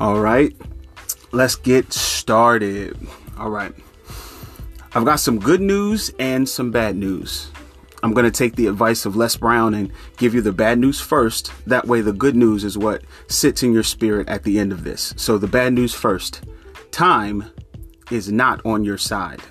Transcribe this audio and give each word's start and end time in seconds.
All 0.00 0.18
right, 0.18 0.56
let's 1.30 1.56
get 1.56 1.92
started. 1.92 2.96
All 3.36 3.50
right, 3.50 3.74
I've 4.94 5.04
got 5.04 5.20
some 5.20 5.38
good 5.38 5.60
news 5.60 6.10
and 6.18 6.48
some 6.48 6.70
bad 6.70 6.96
news. 6.96 7.50
I'm 8.02 8.14
going 8.14 8.24
to 8.24 8.30
take 8.30 8.56
the 8.56 8.66
advice 8.66 9.04
of 9.04 9.14
Les 9.14 9.36
Brown 9.36 9.74
and 9.74 9.92
give 10.16 10.34
you 10.34 10.40
the 10.40 10.52
bad 10.52 10.78
news 10.78 11.02
first. 11.02 11.52
That 11.66 11.86
way, 11.86 12.00
the 12.00 12.14
good 12.14 12.34
news 12.34 12.64
is 12.64 12.78
what 12.78 13.04
sits 13.28 13.62
in 13.62 13.74
your 13.74 13.82
spirit 13.82 14.26
at 14.30 14.42
the 14.42 14.58
end 14.58 14.72
of 14.72 14.84
this. 14.84 15.12
So, 15.18 15.36
the 15.36 15.46
bad 15.46 15.74
news 15.74 15.92
first 15.92 16.44
time 16.92 17.44
is 18.10 18.32
not 18.32 18.64
on 18.64 18.84
your 18.84 18.96
side. 18.96 19.42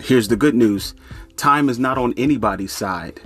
Here's 0.00 0.28
the 0.28 0.36
good 0.36 0.54
news 0.54 0.94
time 1.34 1.68
is 1.68 1.80
not 1.80 1.98
on 1.98 2.14
anybody's 2.16 2.72
side. 2.72 3.20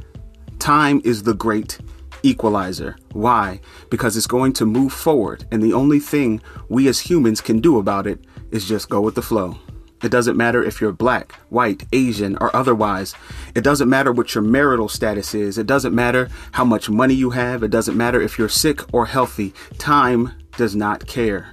Time 0.58 1.02
is 1.04 1.24
the 1.24 1.34
great 1.34 1.78
equalizer. 2.26 2.96
Why? 3.12 3.60
Because 3.90 4.16
it's 4.16 4.26
going 4.26 4.52
to 4.54 4.66
move 4.66 4.92
forward, 4.92 5.46
and 5.52 5.62
the 5.62 5.72
only 5.72 6.00
thing 6.00 6.42
we 6.68 6.88
as 6.88 7.00
humans 7.00 7.40
can 7.40 7.60
do 7.60 7.78
about 7.78 8.06
it 8.06 8.24
is 8.50 8.68
just 8.68 8.88
go 8.88 9.00
with 9.00 9.14
the 9.14 9.22
flow. 9.22 9.58
It 10.02 10.10
doesn't 10.10 10.36
matter 10.36 10.62
if 10.62 10.80
you're 10.80 10.92
black, 10.92 11.32
white, 11.48 11.84
Asian, 11.92 12.36
or 12.40 12.54
otherwise. 12.54 13.14
It 13.54 13.64
doesn't 13.64 13.88
matter 13.88 14.12
what 14.12 14.34
your 14.34 14.44
marital 14.44 14.88
status 14.88 15.34
is. 15.34 15.56
It 15.56 15.66
doesn't 15.66 15.94
matter 15.94 16.28
how 16.52 16.64
much 16.64 16.90
money 16.90 17.14
you 17.14 17.30
have. 17.30 17.62
It 17.62 17.70
doesn't 17.70 17.96
matter 17.96 18.20
if 18.20 18.38
you're 18.38 18.48
sick 18.48 18.82
or 18.92 19.06
healthy. 19.06 19.54
Time 19.78 20.32
does 20.56 20.76
not 20.76 21.06
care. 21.06 21.50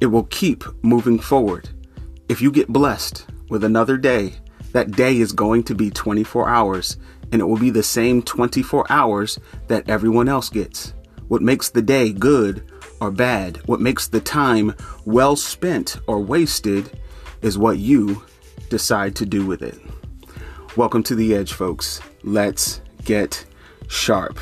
It 0.00 0.06
will 0.06 0.24
keep 0.24 0.64
moving 0.82 1.18
forward. 1.18 1.68
If 2.28 2.42
you 2.42 2.50
get 2.50 2.68
blessed 2.68 3.26
with 3.48 3.62
another 3.62 3.96
day, 3.96 4.34
that 4.72 4.90
day 4.90 5.18
is 5.18 5.32
going 5.32 5.62
to 5.64 5.74
be 5.74 5.90
24 5.90 6.48
hours 6.48 6.96
and 7.32 7.40
it 7.40 7.44
will 7.44 7.58
be 7.58 7.70
the 7.70 7.82
same 7.82 8.22
24 8.22 8.86
hours 8.90 9.38
that 9.68 9.88
everyone 9.88 10.28
else 10.28 10.48
gets. 10.48 10.94
What 11.28 11.42
makes 11.42 11.70
the 11.70 11.82
day 11.82 12.12
good 12.12 12.70
or 13.00 13.10
bad, 13.10 13.58
what 13.68 13.80
makes 13.80 14.08
the 14.08 14.20
time 14.20 14.74
well 15.04 15.36
spent 15.36 15.98
or 16.06 16.20
wasted, 16.20 16.98
is 17.42 17.58
what 17.58 17.78
you 17.78 18.22
decide 18.70 19.14
to 19.16 19.26
do 19.26 19.46
with 19.46 19.62
it. 19.62 19.78
Welcome 20.76 21.02
to 21.04 21.14
the 21.14 21.34
edge, 21.34 21.52
folks. 21.52 22.00
Let's 22.22 22.80
get 23.04 23.44
sharp. 23.88 24.38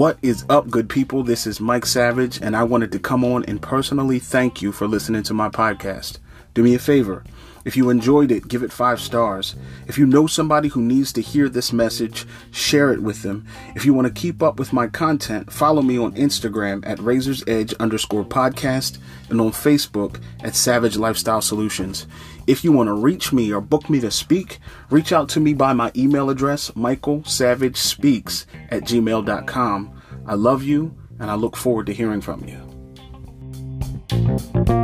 What 0.00 0.16
is 0.22 0.46
up, 0.48 0.70
good 0.70 0.88
people? 0.88 1.22
This 1.22 1.46
is 1.46 1.60
Mike 1.60 1.84
Savage, 1.84 2.40
and 2.40 2.56
I 2.56 2.62
wanted 2.62 2.90
to 2.92 2.98
come 2.98 3.22
on 3.22 3.44
and 3.44 3.60
personally 3.60 4.18
thank 4.18 4.62
you 4.62 4.72
for 4.72 4.88
listening 4.88 5.22
to 5.24 5.34
my 5.34 5.50
podcast. 5.50 6.16
Do 6.54 6.62
me 6.62 6.74
a 6.74 6.78
favor. 6.78 7.22
If 7.64 7.76
you 7.76 7.90
enjoyed 7.90 8.32
it, 8.32 8.48
give 8.48 8.62
it 8.62 8.72
five 8.72 9.00
stars. 9.00 9.54
If 9.86 9.98
you 9.98 10.06
know 10.06 10.26
somebody 10.26 10.68
who 10.68 10.80
needs 10.80 11.12
to 11.12 11.20
hear 11.20 11.48
this 11.48 11.72
message, 11.72 12.26
share 12.50 12.92
it 12.92 13.02
with 13.02 13.22
them. 13.22 13.46
If 13.74 13.84
you 13.84 13.92
want 13.92 14.08
to 14.08 14.20
keep 14.20 14.42
up 14.42 14.58
with 14.58 14.72
my 14.72 14.86
content, 14.86 15.52
follow 15.52 15.82
me 15.82 15.98
on 15.98 16.14
Instagram 16.14 16.86
at 16.86 16.98
Razor's 17.00 17.44
Edge 17.46 17.74
underscore 17.74 18.24
podcast 18.24 18.98
and 19.28 19.40
on 19.40 19.50
Facebook 19.50 20.20
at 20.42 20.56
Savage 20.56 20.96
Lifestyle 20.96 21.42
Solutions. 21.42 22.06
If 22.46 22.64
you 22.64 22.72
want 22.72 22.88
to 22.88 22.94
reach 22.94 23.32
me 23.32 23.52
or 23.52 23.60
book 23.60 23.90
me 23.90 24.00
to 24.00 24.10
speak, 24.10 24.58
reach 24.88 25.12
out 25.12 25.28
to 25.30 25.40
me 25.40 25.54
by 25.54 25.72
my 25.72 25.92
email 25.94 26.30
address, 26.30 26.70
michaelsavagespeaks 26.70 28.46
at 28.70 28.84
gmail.com. 28.84 30.02
I 30.26 30.34
love 30.34 30.62
you 30.62 30.96
and 31.18 31.30
I 31.30 31.34
look 31.34 31.56
forward 31.56 31.86
to 31.86 31.92
hearing 31.92 32.22
from 32.22 32.46
you. 32.48 34.79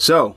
So, 0.00 0.34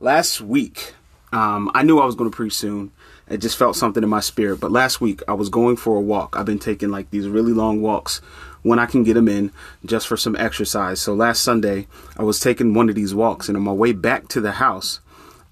last 0.00 0.40
week, 0.40 0.94
um, 1.30 1.70
I 1.76 1.84
knew 1.84 2.00
I 2.00 2.06
was 2.06 2.16
going 2.16 2.28
to 2.28 2.36
preach 2.36 2.54
soon. 2.54 2.90
It 3.28 3.36
just 3.36 3.56
felt 3.56 3.76
something 3.76 4.02
in 4.02 4.08
my 4.08 4.18
spirit. 4.18 4.58
But 4.58 4.72
last 4.72 5.00
week, 5.00 5.22
I 5.28 5.34
was 5.34 5.48
going 5.48 5.76
for 5.76 5.96
a 5.96 6.00
walk. 6.00 6.34
I've 6.36 6.44
been 6.44 6.58
taking 6.58 6.90
like 6.90 7.08
these 7.12 7.28
really 7.28 7.52
long 7.52 7.82
walks 7.82 8.20
when 8.62 8.80
I 8.80 8.86
can 8.86 9.04
get 9.04 9.14
them 9.14 9.28
in 9.28 9.52
just 9.86 10.08
for 10.08 10.16
some 10.16 10.34
exercise. 10.34 10.98
So 10.98 11.14
last 11.14 11.42
Sunday, 11.42 11.86
I 12.16 12.24
was 12.24 12.40
taking 12.40 12.74
one 12.74 12.88
of 12.88 12.96
these 12.96 13.14
walks, 13.14 13.46
and 13.46 13.56
on 13.56 13.62
my 13.62 13.72
way 13.72 13.92
back 13.92 14.26
to 14.30 14.40
the 14.40 14.50
house, 14.50 14.98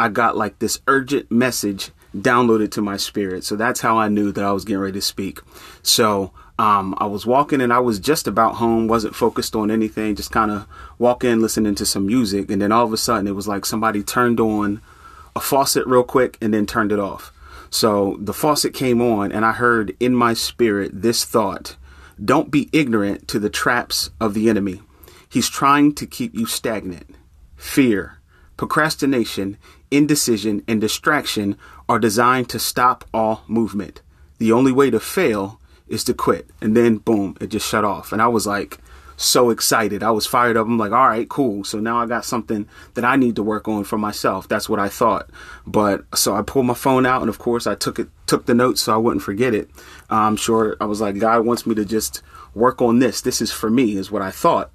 I 0.00 0.08
got 0.08 0.36
like 0.36 0.58
this 0.58 0.80
urgent 0.88 1.30
message 1.30 1.92
downloaded 2.16 2.70
to 2.72 2.82
my 2.82 2.96
spirit. 2.96 3.44
So 3.44 3.56
that's 3.56 3.80
how 3.80 3.98
I 3.98 4.08
knew 4.08 4.32
that 4.32 4.44
I 4.44 4.52
was 4.52 4.64
getting 4.64 4.80
ready 4.80 4.94
to 4.94 5.02
speak. 5.02 5.40
So 5.82 6.32
um, 6.58 6.94
I 6.98 7.06
was 7.06 7.26
walking 7.26 7.60
and 7.60 7.72
I 7.72 7.80
was 7.80 7.98
just 7.98 8.26
about 8.26 8.56
home, 8.56 8.86
wasn't 8.86 9.14
focused 9.14 9.56
on 9.56 9.70
anything, 9.70 10.14
just 10.14 10.30
kind 10.30 10.50
of 10.50 10.66
walking, 10.98 11.40
listening 11.40 11.74
to 11.76 11.86
some 11.86 12.06
music. 12.06 12.50
And 12.50 12.60
then 12.60 12.72
all 12.72 12.84
of 12.84 12.92
a 12.92 12.98
sudden, 12.98 13.26
it 13.26 13.34
was 13.34 13.48
like 13.48 13.64
somebody 13.64 14.02
turned 14.02 14.38
on 14.38 14.80
a 15.34 15.40
faucet 15.40 15.86
real 15.86 16.04
quick 16.04 16.36
and 16.40 16.52
then 16.52 16.66
turned 16.66 16.92
it 16.92 16.98
off. 16.98 17.32
So 17.70 18.18
the 18.20 18.34
faucet 18.34 18.74
came 18.74 19.00
on, 19.00 19.32
and 19.32 19.46
I 19.46 19.52
heard 19.52 19.96
in 19.98 20.14
my 20.14 20.34
spirit 20.34 20.90
this 21.00 21.24
thought 21.24 21.76
Don't 22.22 22.50
be 22.50 22.68
ignorant 22.70 23.28
to 23.28 23.38
the 23.38 23.48
traps 23.48 24.10
of 24.20 24.34
the 24.34 24.50
enemy. 24.50 24.82
He's 25.28 25.48
trying 25.48 25.94
to 25.94 26.06
keep 26.06 26.34
you 26.34 26.44
stagnant. 26.44 27.16
Fear, 27.56 28.18
procrastination, 28.58 29.56
indecision, 29.90 30.62
and 30.68 30.82
distraction 30.82 31.56
are 31.92 31.98
designed 31.98 32.48
to 32.48 32.58
stop 32.58 33.04
all 33.12 33.42
movement. 33.46 34.00
The 34.38 34.50
only 34.50 34.72
way 34.72 34.88
to 34.90 34.98
fail 34.98 35.60
is 35.88 36.02
to 36.04 36.14
quit. 36.14 36.48
And 36.62 36.74
then 36.74 36.96
boom, 36.96 37.36
it 37.38 37.48
just 37.48 37.68
shut 37.68 37.84
off. 37.84 38.12
And 38.12 38.22
I 38.22 38.28
was 38.28 38.46
like 38.46 38.78
so 39.18 39.50
excited. 39.50 40.02
I 40.02 40.10
was 40.10 40.26
fired 40.26 40.56
up. 40.56 40.66
I'm 40.66 40.78
like, 40.78 40.92
all 40.92 41.06
right, 41.06 41.28
cool. 41.28 41.64
So 41.64 41.80
now 41.80 42.00
I 42.00 42.06
got 42.06 42.24
something 42.24 42.66
that 42.94 43.04
I 43.04 43.16
need 43.16 43.36
to 43.36 43.42
work 43.42 43.68
on 43.68 43.84
for 43.84 43.98
myself. 43.98 44.48
That's 44.48 44.70
what 44.70 44.80
I 44.80 44.88
thought. 44.88 45.28
But 45.66 46.04
so 46.16 46.34
I 46.34 46.40
pulled 46.40 46.64
my 46.64 46.72
phone 46.72 47.04
out 47.04 47.20
and 47.20 47.28
of 47.28 47.38
course 47.38 47.66
I 47.66 47.74
took 47.74 47.98
it, 47.98 48.08
took 48.26 48.46
the 48.46 48.54
notes 48.54 48.80
so 48.80 48.94
I 48.94 48.96
wouldn't 48.96 49.22
forget 49.22 49.54
it. 49.54 49.68
Uh, 50.10 50.14
I'm 50.14 50.36
sure 50.36 50.78
I 50.80 50.86
was 50.86 51.02
like, 51.02 51.18
God 51.18 51.44
wants 51.44 51.66
me 51.66 51.74
to 51.74 51.84
just 51.84 52.22
work 52.54 52.80
on 52.80 53.00
this. 53.00 53.20
This 53.20 53.42
is 53.42 53.52
for 53.52 53.68
me 53.68 53.96
is 53.98 54.10
what 54.10 54.22
I 54.22 54.30
thought. 54.30 54.70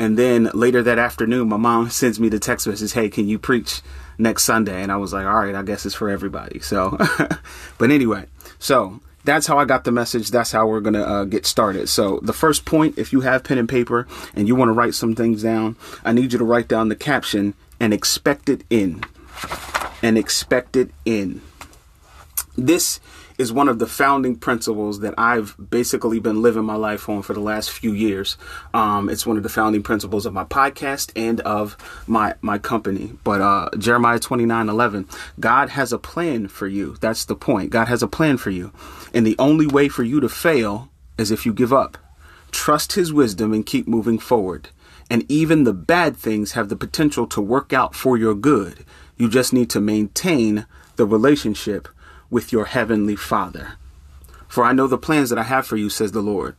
And 0.00 0.16
then 0.16 0.50
later 0.54 0.82
that 0.82 0.98
afternoon, 0.98 1.50
my 1.50 1.58
mom 1.58 1.90
sends 1.90 2.18
me 2.18 2.30
the 2.30 2.38
text 2.38 2.66
message, 2.66 2.94
Hey, 2.94 3.10
can 3.10 3.28
you 3.28 3.38
preach 3.38 3.82
next 4.16 4.44
Sunday? 4.44 4.82
And 4.82 4.90
I 4.90 4.96
was 4.96 5.12
like, 5.12 5.26
all 5.26 5.34
right, 5.34 5.54
I 5.54 5.60
guess 5.62 5.84
it's 5.84 5.94
for 5.94 6.08
everybody. 6.08 6.58
So, 6.60 6.96
but 7.78 7.90
anyway, 7.90 8.24
so 8.58 8.98
that's 9.24 9.46
how 9.46 9.58
I 9.58 9.66
got 9.66 9.84
the 9.84 9.92
message. 9.92 10.30
That's 10.30 10.52
how 10.52 10.66
we're 10.66 10.80
to 10.80 11.06
uh, 11.06 11.24
get 11.24 11.44
started. 11.44 11.90
So, 11.90 12.18
the 12.22 12.32
first 12.32 12.64
point, 12.64 12.96
if 12.96 13.12
you 13.12 13.20
have 13.20 13.44
pen 13.44 13.58
and 13.58 13.68
paper 13.68 14.08
and 14.34 14.48
you 14.48 14.56
want 14.56 14.70
to 14.70 14.72
write 14.72 14.94
some 14.94 15.14
things 15.14 15.42
down, 15.42 15.76
I 16.02 16.12
need 16.12 16.32
you 16.32 16.38
to 16.38 16.46
write 16.46 16.66
down 16.66 16.88
the 16.88 16.96
caption 16.96 17.52
and 17.78 17.92
expect 17.92 18.48
it 18.48 18.64
in. 18.70 19.04
And 20.02 20.16
expect 20.16 20.76
it 20.76 20.92
in. 21.04 21.42
This 22.56 23.00
is 23.40 23.50
one 23.50 23.70
of 23.70 23.78
the 23.78 23.86
founding 23.86 24.36
principles 24.36 25.00
that 25.00 25.14
I've 25.16 25.56
basically 25.70 26.20
been 26.20 26.42
living 26.42 26.64
my 26.64 26.74
life 26.74 27.08
on 27.08 27.22
for 27.22 27.32
the 27.32 27.40
last 27.40 27.70
few 27.70 27.94
years. 27.94 28.36
Um, 28.74 29.08
it's 29.08 29.24
one 29.24 29.38
of 29.38 29.42
the 29.42 29.48
founding 29.48 29.82
principles 29.82 30.26
of 30.26 30.34
my 30.34 30.44
podcast 30.44 31.10
and 31.16 31.40
of 31.40 31.78
my 32.06 32.34
my 32.42 32.58
company. 32.58 33.12
But 33.24 33.40
uh, 33.40 33.70
Jeremiah 33.78 34.18
twenty 34.18 34.44
nine 34.44 34.68
eleven, 34.68 35.08
God 35.40 35.70
has 35.70 35.90
a 35.90 35.98
plan 35.98 36.48
for 36.48 36.68
you. 36.68 36.96
That's 37.00 37.24
the 37.24 37.34
point. 37.34 37.70
God 37.70 37.88
has 37.88 38.02
a 38.02 38.08
plan 38.08 38.36
for 38.36 38.50
you, 38.50 38.72
and 39.14 39.26
the 39.26 39.36
only 39.38 39.66
way 39.66 39.88
for 39.88 40.02
you 40.02 40.20
to 40.20 40.28
fail 40.28 40.90
is 41.16 41.30
if 41.30 41.46
you 41.46 41.54
give 41.54 41.72
up. 41.72 41.96
Trust 42.50 42.92
His 42.92 43.10
wisdom 43.10 43.54
and 43.54 43.64
keep 43.64 43.88
moving 43.88 44.18
forward. 44.18 44.68
And 45.08 45.24
even 45.30 45.64
the 45.64 45.72
bad 45.72 46.14
things 46.14 46.52
have 46.52 46.68
the 46.68 46.76
potential 46.76 47.26
to 47.28 47.40
work 47.40 47.72
out 47.72 47.94
for 47.94 48.18
your 48.18 48.34
good. 48.34 48.84
You 49.16 49.30
just 49.30 49.52
need 49.54 49.70
to 49.70 49.80
maintain 49.80 50.66
the 50.96 51.06
relationship 51.06 51.88
with 52.30 52.52
your 52.52 52.66
heavenly 52.66 53.16
Father. 53.16 53.72
For 54.48 54.64
I 54.64 54.72
know 54.72 54.86
the 54.86 54.98
plans 54.98 55.30
that 55.30 55.38
I 55.38 55.44
have 55.44 55.66
for 55.66 55.76
you, 55.76 55.88
says 55.88 56.12
the 56.12 56.20
Lord. 56.20 56.56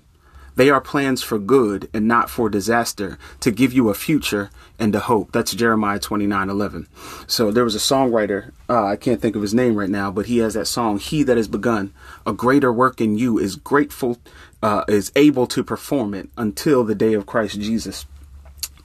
They 0.56 0.69
are 0.69 0.81
plans 0.81 1.23
for 1.23 1.39
good 1.39 1.89
and 1.94 2.07
not 2.07 2.29
for 2.29 2.50
disaster, 2.50 3.18
to 3.39 3.51
give 3.51 3.71
you 3.73 3.89
a 3.89 3.94
future 3.94 4.50
and 4.77 4.94
a 4.94 5.00
hope. 5.00 5.31
That's 5.31 5.53
Jeremiah 5.53 6.00
29 6.00 6.50
11. 6.50 6.88
So 7.25 7.51
there 7.51 7.63
was 7.63 7.75
a 7.75 7.79
songwriter, 7.79 8.51
uh, 8.69 8.85
I 8.85 8.95
can't 8.95 9.21
think 9.21 9.35
of 9.35 9.41
his 9.41 9.53
name 9.53 9.75
right 9.75 9.89
now, 9.89 10.12
but 10.12 10.25
he 10.25 10.39
has 10.39 10.53
that 10.56 10.68
song, 10.68 11.00
He 11.00 11.23
That 11.23 11.38
Has 11.38 11.47
Begun 11.47 11.94
a 12.25 12.33
Greater 12.33 12.71
Work 12.71 13.00
in 13.00 13.18
You 13.18 13.39
is 13.39 13.56
grateful, 13.56 14.18
uh, 14.62 14.83
is 14.88 15.12
able 15.15 15.47
to 15.47 15.63
perform 15.63 16.13
it 16.13 16.29
until 16.38 16.83
the 16.83 16.95
day 16.95 17.13
of 17.13 17.25
Christ 17.25 17.59
Jesus. 17.59 18.06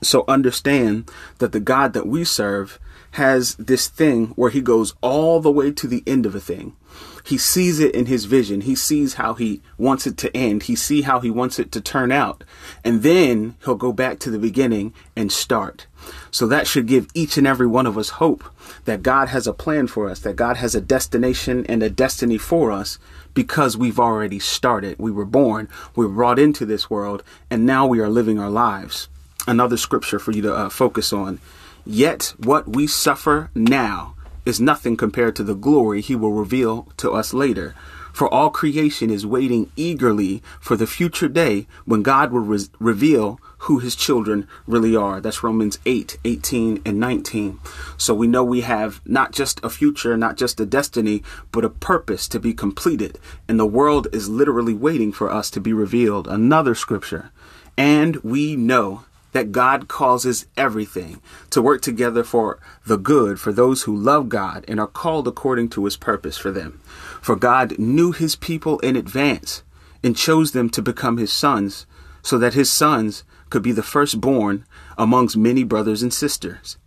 So 0.03 0.25
understand 0.29 1.11
that 1.39 1.53
the 1.53 1.61
God 1.61 1.95
that 1.95 2.07
we 2.07 2.25
serve 2.25 2.79
has 3.17 3.55
this 3.57 3.89
thing 3.89 4.29
where 4.37 4.51
he 4.51 4.61
goes 4.61 4.95
all 5.01 5.41
the 5.41 5.51
way 5.51 5.73
to 5.73 5.87
the 5.87 6.03
end 6.07 6.27
of 6.27 6.35
a 6.35 6.41
thing. 6.41 6.77
He 7.25 7.39
sees 7.39 7.81
it 7.81 7.93
in 7.93 8.07
his 8.07 8.27
vision. 8.27 8.61
He 8.61 8.77
sees 8.77 9.15
how 9.15 9.35
he 9.35 9.61
wants 9.79 10.07
it 10.07 10.17
to 10.19 10.37
end. 10.37 10.65
He 10.65 10.77
see 10.77 11.03
how 11.03 11.19
he 11.19 11.29
wants 11.29 11.59
it 11.59 11.73
to 11.73 11.81
turn 11.81 12.13
out. 12.13 12.45
And 12.85 13.03
then 13.03 13.57
he'll 13.65 13.75
go 13.75 13.93
back 13.93 14.21
to 14.21 14.31
the 14.31 14.39
beginning 14.39 14.95
and 15.17 15.33
start. 15.33 15.87
So 16.31 16.47
that 16.47 16.69
should 16.69 16.87
give 16.87 17.09
each 17.15 17.37
and 17.37 17.45
every 17.45 17.67
one 17.67 17.85
of 17.85 17.99
us 17.99 18.11
hope 18.11 18.45
that 18.85 19.03
God 19.03 19.29
has 19.29 19.49
a 19.49 19.53
plan 19.53 19.89
for 19.89 20.09
us, 20.09 20.21
that 20.21 20.37
God 20.37 20.57
has 20.59 20.77
a 20.77 20.81
destination 20.81 21.67
and 21.67 21.83
a 21.83 21.91
destiny 21.91 22.39
for 22.39 22.71
us 22.71 22.97
because 23.35 23.77
we've 23.77 23.99
already 23.99 24.39
started. 24.39 24.97
We 24.99 25.11
were 25.11 25.25
born, 25.25 25.69
we 25.97 26.07
were 26.07 26.13
brought 26.13 26.39
into 26.39 26.65
this 26.65 26.89
world, 26.89 27.25
and 27.51 27.67
now 27.67 27.89
we 27.89 27.99
are 27.99 28.09
living 28.09 28.39
our 28.39 28.51
lives. 28.51 29.09
Another 29.49 29.77
scripture 29.77 30.21
for 30.21 30.31
you 30.31 30.43
to 30.43 30.55
uh, 30.55 30.69
focus 30.69 31.13
on. 31.13 31.41
Yet 31.87 32.35
what 32.37 32.69
we 32.69 32.89
suffer 32.89 33.51
now 33.55 34.17
is 34.45 34.61
nothing 34.61 34.97
compared 34.97 35.37
to 35.37 35.45
the 35.45 35.55
glory 35.55 36.01
he 36.01 36.17
will 36.17 36.33
reveal 36.33 36.89
to 36.97 37.13
us 37.13 37.33
later. 37.33 37.77
For 38.13 38.33
all 38.33 38.51
creation 38.51 39.11
is 39.11 39.27
waiting 39.27 39.71
eagerly 39.77 40.43
for 40.59 40.75
the 40.75 40.87
future 40.87 41.29
day 41.29 41.67
when 41.85 42.03
God 42.03 42.33
will 42.33 42.41
re- 42.41 42.67
reveal 42.81 43.39
who 43.59 43.79
his 43.79 43.95
children 43.95 44.49
really 44.67 44.97
are. 44.97 45.21
That's 45.21 45.43
Romans 45.43 45.79
8, 45.85 46.19
18, 46.25 46.83
and 46.85 46.99
19. 46.99 47.61
So 47.99 48.15
we 48.15 48.27
know 48.27 48.43
we 48.43 48.63
have 48.63 49.01
not 49.05 49.33
just 49.33 49.63
a 49.63 49.71
future, 49.71 50.17
not 50.17 50.37
just 50.37 50.59
a 50.59 50.67
destiny, 50.67 51.23
but 51.53 51.65
a 51.65 51.71
purpose 51.71 52.27
to 52.29 52.41
be 52.41 52.55
completed. 52.55 53.19
And 53.47 53.61
the 53.61 53.67
world 53.67 54.09
is 54.13 54.29
literally 54.29 54.75
waiting 54.75 55.13
for 55.13 55.31
us 55.31 55.51
to 55.51 55.61
be 55.61 55.73
revealed. 55.73 56.27
Another 56.27 56.75
scripture. 56.75 57.31
And 57.77 58.17
we 58.17 58.57
know 58.57 59.05
that 59.37 59.53
God 59.53 59.87
causes 59.87 60.47
everything 60.57 61.21
to 61.51 61.61
work 61.61 61.83
together 61.83 62.25
for 62.25 62.59
the 62.87 62.97
good 62.97 63.39
for 63.39 63.53
those 63.53 63.83
who 63.83 63.95
love 63.95 64.31
God 64.31 64.65
and 64.67 64.81
are 64.81 64.87
called 64.87 65.29
according 65.29 65.69
to 65.71 65.85
his 65.85 65.99
purpose 65.99 66.39
for 66.39 66.51
them. 66.51 66.81
For 67.21 67.37
God 67.37 67.79
knew 67.79 68.13
his 68.13 68.35
people 68.35 68.79
in 68.79 68.97
advance 68.97 69.63
and 70.03 70.17
chose 70.17 70.53
them 70.53 70.71
to 70.71 70.81
become 70.81 71.19
his 71.19 71.35
sons 71.35 71.85
so 72.23 72.39
that 72.39 72.55
his 72.55 72.71
sons 72.71 73.25
could 73.51 73.63
be 73.63 73.73
the 73.73 73.83
firstborn 73.83 74.65
amongst 74.97 75.37
many 75.37 75.65
brothers 75.65 76.03
and 76.03 76.15
sisters. 76.15 76.79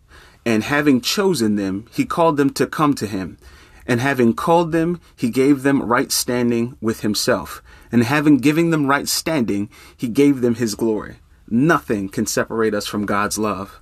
And 0.43 0.63
having 0.63 1.01
chosen 1.01 1.55
them, 1.55 1.85
he 1.91 2.03
called 2.03 2.37
them 2.37 2.49
to 2.53 2.65
come 2.65 2.95
to 2.95 3.05
him. 3.05 3.37
And 3.85 4.01
having 4.01 4.33
called 4.33 4.71
them, 4.71 4.99
he 5.15 5.29
gave 5.29 5.61
them 5.61 5.83
right 5.83 6.11
standing 6.11 6.77
with 6.81 7.01
himself. 7.01 7.61
And 7.91 8.05
having 8.05 8.39
given 8.39 8.71
them 8.71 8.87
right 8.87 9.07
standing, 9.07 9.69
he 9.95 10.07
gave 10.07 10.41
them 10.41 10.55
his 10.55 10.73
glory. 10.73 11.17
Nothing 11.49 12.09
can 12.09 12.25
separate 12.25 12.73
us 12.73 12.85
from 12.85 13.05
God's 13.05 13.37
love. 13.37 13.81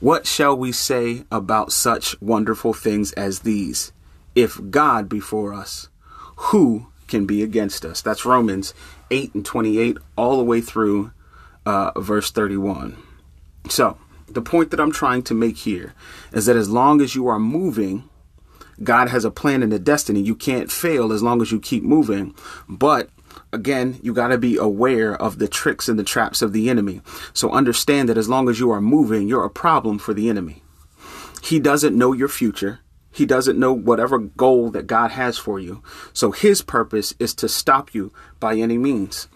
What 0.00 0.26
shall 0.26 0.56
we 0.56 0.72
say 0.72 1.24
about 1.30 1.72
such 1.72 2.20
wonderful 2.20 2.72
things 2.72 3.12
as 3.12 3.40
these? 3.40 3.92
If 4.34 4.58
God 4.70 5.08
be 5.08 5.20
for 5.20 5.52
us, 5.52 5.88
who 6.36 6.88
can 7.06 7.26
be 7.26 7.42
against 7.42 7.84
us? 7.84 8.00
That's 8.00 8.24
Romans 8.24 8.72
8 9.10 9.34
and 9.34 9.44
28, 9.44 9.98
all 10.16 10.38
the 10.38 10.44
way 10.44 10.60
through 10.60 11.12
uh, 11.66 11.92
verse 12.00 12.30
31. 12.30 12.96
So, 13.68 13.98
the 14.26 14.42
point 14.42 14.70
that 14.70 14.80
I'm 14.80 14.92
trying 14.92 15.22
to 15.24 15.34
make 15.34 15.58
here 15.58 15.94
is 16.32 16.46
that 16.46 16.56
as 16.56 16.70
long 16.70 17.00
as 17.00 17.14
you 17.14 17.26
are 17.28 17.38
moving, 17.38 18.08
God 18.82 19.08
has 19.10 19.24
a 19.24 19.30
plan 19.30 19.62
and 19.62 19.72
a 19.72 19.78
destiny. 19.78 20.20
You 20.20 20.34
can't 20.34 20.72
fail 20.72 21.12
as 21.12 21.22
long 21.22 21.42
as 21.42 21.52
you 21.52 21.60
keep 21.60 21.82
moving. 21.82 22.34
But 22.68 23.10
again, 23.52 23.98
you 24.02 24.12
got 24.14 24.28
to 24.28 24.38
be 24.38 24.56
aware 24.56 25.14
of 25.14 25.38
the 25.38 25.48
tricks 25.48 25.88
and 25.88 25.98
the 25.98 26.04
traps 26.04 26.42
of 26.42 26.52
the 26.52 26.70
enemy. 26.70 27.02
So 27.32 27.50
understand 27.50 28.08
that 28.08 28.18
as 28.18 28.28
long 28.28 28.48
as 28.48 28.58
you 28.58 28.70
are 28.70 28.80
moving, 28.80 29.28
you're 29.28 29.44
a 29.44 29.50
problem 29.50 29.98
for 29.98 30.14
the 30.14 30.28
enemy. 30.28 30.62
He 31.42 31.60
doesn't 31.60 31.96
know 31.96 32.12
your 32.12 32.28
future. 32.28 32.80
He 33.10 33.26
doesn't 33.26 33.58
know 33.58 33.72
whatever 33.72 34.18
goal 34.18 34.70
that 34.70 34.86
God 34.86 35.10
has 35.10 35.36
for 35.36 35.60
you. 35.60 35.82
So 36.12 36.30
his 36.30 36.62
purpose 36.62 37.14
is 37.18 37.34
to 37.34 37.48
stop 37.48 37.94
you 37.94 38.12
by 38.40 38.56
any 38.56 38.78
means. 38.78 39.28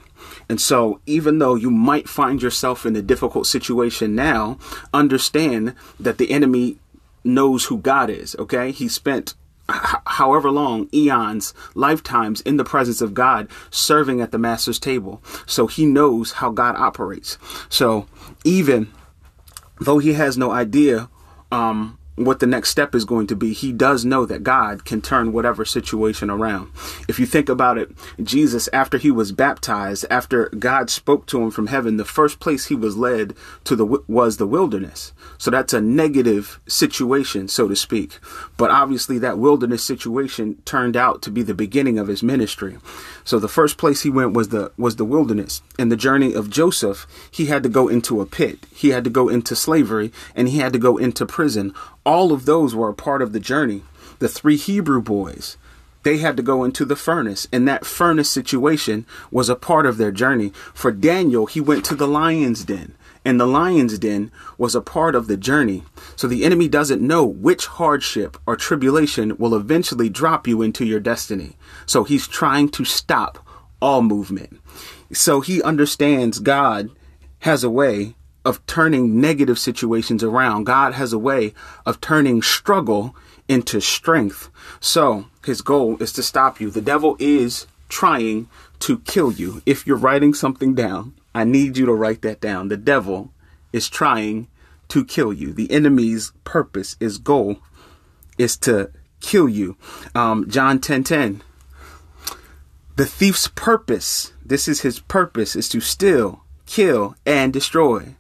And 0.49 0.59
so, 0.59 1.01
even 1.05 1.39
though 1.39 1.57
you 1.57 1.71
might 1.71 2.09
find 2.09 2.41
yourself 2.41 2.87
in 2.87 2.97
a 2.97 3.03
difficult 3.03 3.47
situation 3.47 4.15
now, 4.15 4.59
understand 4.95 5.75
that 6.01 6.17
the 6.17 6.31
enemy 6.31 6.79
knows 7.23 7.67
who 7.67 7.77
God 7.79 8.09
is, 8.09 8.35
okay? 8.39 8.71
He 8.71 8.89
spent 8.89 9.35
however 9.69 10.51
long, 10.51 10.89
eons, 10.95 11.53
lifetimes 11.75 12.41
in 12.43 12.57
the 12.57 12.65
presence 12.65 13.01
of 13.01 13.15
God, 13.15 13.49
serving 13.71 14.21
at 14.21 14.31
the 14.31 14.39
master's 14.39 14.79
table. 14.79 15.23
So 15.47 15.67
he 15.67 15.87
knows 15.87 16.33
how 16.33 16.51
God 16.51 16.77
operates. 16.77 17.39
So 17.69 18.07
even 18.45 18.93
though 19.81 19.99
he 19.99 20.15
has 20.15 20.39
no 20.39 20.51
idea 20.51 21.09
um, 21.51 21.99
what 22.17 22.41
the 22.41 22.47
next 22.47 22.71
step 22.71 22.95
is 22.95 23.05
going 23.05 23.27
to 23.29 23.37
be, 23.37 23.53
he 23.53 23.73
does 23.73 24.05
know 24.05 24.25
that 24.27 24.43
God 24.43 24.85
can 24.85 25.03
turn 25.03 25.33
whatever 25.33 25.65
situation 25.65 26.31
around. 26.31 26.71
If 27.09 27.21
you 27.21 27.27
think 27.27 27.49
about 27.49 27.79
it, 27.79 27.91
Jesus, 28.23 28.69
after 28.73 28.99
he 28.99 29.11
was 29.11 29.33
baptized, 29.33 30.07
after 30.11 30.49
God 30.49 30.89
spoke 30.91 31.27
to 31.27 31.43
him 31.43 31.51
from 31.51 31.67
heaven, 31.67 31.99
the 31.99 32.05
first 32.05 32.41
place 32.41 32.67
he 32.67 32.75
was 32.75 32.97
led 32.97 33.35
to 33.65 33.77
the 33.77 33.87
was 34.09 34.39
the 34.39 34.47
wilderness. 34.47 35.13
So 35.39 35.51
that's 35.51 35.75
a 35.75 35.81
negative 35.81 36.61
situation, 36.67 37.49
so 37.49 37.69
to 37.69 37.77
speak. 37.77 38.19
But 38.57 38.71
obviously, 38.71 39.19
that 39.19 39.39
wilderness 39.39 39.85
situation 39.85 40.63
turned 40.65 40.97
out 40.97 41.21
to 41.23 41.31
be 41.31 41.43
the 41.43 41.55
beginning 41.55 41.99
of 41.99 42.09
his 42.09 42.23
ministry. 42.23 42.79
So 43.25 43.39
the 43.39 43.49
first 43.49 43.77
place 43.77 44.03
he 44.03 44.11
went 44.11 44.33
was 44.33 44.49
the 44.49 44.73
was 44.79 44.97
the 44.97 45.05
wilderness. 45.05 45.63
In 45.79 45.91
the 45.91 45.97
journey 45.97 46.33
of 46.33 46.49
Joseph, 46.49 47.07
he 47.31 47.47
had 47.47 47.63
to 47.63 47.69
go 47.69 47.89
into 47.89 48.21
a 48.21 48.27
pit, 48.27 48.67
he 48.75 48.91
had 48.91 49.05
to 49.05 49.11
go 49.11 49.29
into 49.29 49.55
slavery, 49.55 50.13
and 50.35 50.49
he 50.49 50.59
had 50.59 50.73
to 50.73 50.79
go 50.79 50.97
into 50.97 51.27
prison 51.27 51.75
all 52.07 52.33
of 52.33 52.47
those 52.47 52.75
were 52.75 52.89
a 52.89 52.95
part 52.95 53.21
of 53.21 53.33
the 53.33 53.41
journey. 53.41 53.83
The 54.21 54.29
three 54.29 54.57
Hebrew 54.57 55.03
boys, 55.03 55.59
they 56.05 56.19
had 56.19 56.37
to 56.37 56.43
go 56.43 56.63
into 56.63 56.85
the 56.85 56.95
furnace, 56.95 57.49
and 57.53 57.67
that 57.67 57.85
furnace 57.85 58.31
situation 58.31 59.05
was 59.33 59.49
a 59.49 59.57
part 59.57 59.85
of 59.85 59.99
their 59.99 60.13
journey. 60.13 60.53
For 60.73 60.93
Daniel, 60.93 61.47
he 61.47 61.61
went 61.61 61.85
to 61.87 61.97
the 61.97 62.07
lion's 62.07 62.65
den, 62.65 62.95
and 63.25 63.41
the 63.41 63.47
lion's 63.47 63.99
den 63.99 64.31
was 64.57 64.77
a 64.77 64.81
part 64.81 65.17
of 65.17 65.27
the 65.27 65.37
journey. 65.37 65.83
So 66.15 66.29
the 66.29 66.45
enemy 66.45 66.69
doesn't 66.69 67.03
know 67.03 67.27
which 67.27 67.67
hardship 67.67 68.39
or 68.47 68.55
tribulation 68.55 69.37
will 69.37 69.57
eventually 69.57 70.09
drop 70.09 70.47
you 70.47 70.63
into 70.63 70.87
your 70.87 71.01
destiny. 71.01 71.57
So 71.87 72.05
he's 72.05 72.29
trying 72.29 72.69
to 72.71 72.85
stop 72.85 73.45
all 73.83 74.01
movement. 74.01 74.61
So 75.13 75.41
he 75.41 75.61
understands 75.61 76.39
God 76.39 76.91
has 77.41 77.65
a 77.65 77.71
way 77.71 78.15
of 78.47 78.65
turning 78.67 79.21
negative 79.21 79.59
situations 79.59 80.23
around. 80.23 80.65
God 80.65 80.95
has 80.95 81.13
a 81.13 81.19
way 81.19 81.53
of 81.85 82.01
turning 82.01 82.43
struggle 82.43 83.17
into 83.49 83.81
strength. 83.81 84.51
So 84.79 85.27
his 85.45 85.63
goal 85.63 86.01
is 86.01 86.13
to 86.13 86.23
stop 86.23 86.61
you. 86.61 86.71
The 86.71 86.81
devil 86.81 87.17
is 87.19 87.67
trying 87.89 88.49
to 88.81 89.01
kill 89.01 89.33
you. 89.33 89.63
If 89.67 89.85
you're 89.85 89.97
writing 89.97 90.33
something 90.33 90.75
down, 90.75 91.15
I 91.35 91.43
need 91.43 91.77
you 91.77 91.87
to 91.87 91.93
write 91.93 92.23
that 92.23 92.41
down. 92.41 92.69
The 92.69 92.77
devil 92.77 93.33
is 93.73 93.89
trying 93.89 94.47
to 94.89 95.05
kill 95.05 95.33
you. 95.33 95.53
The 95.53 95.71
enemy's 95.71 96.33
purpose, 96.45 96.97
his 97.01 97.19
goal 97.19 97.59
is 98.39 98.57
to 98.59 98.91
kill 99.21 99.49
you. 99.49 99.77
Um, 100.15 100.49
John 100.49 100.79
10 100.79 101.03
10. 101.03 101.43
The 102.95 103.07
thief's 103.07 103.49
purpose, 103.49 104.33
this 104.45 104.69
is 104.69 104.83
his 104.83 105.01
purpose, 105.01 105.57
is 105.57 105.69
to 105.71 105.81
steal, 105.81 106.45
kill, 106.65 107.17
and 107.27 107.53
destroy. 107.53 108.15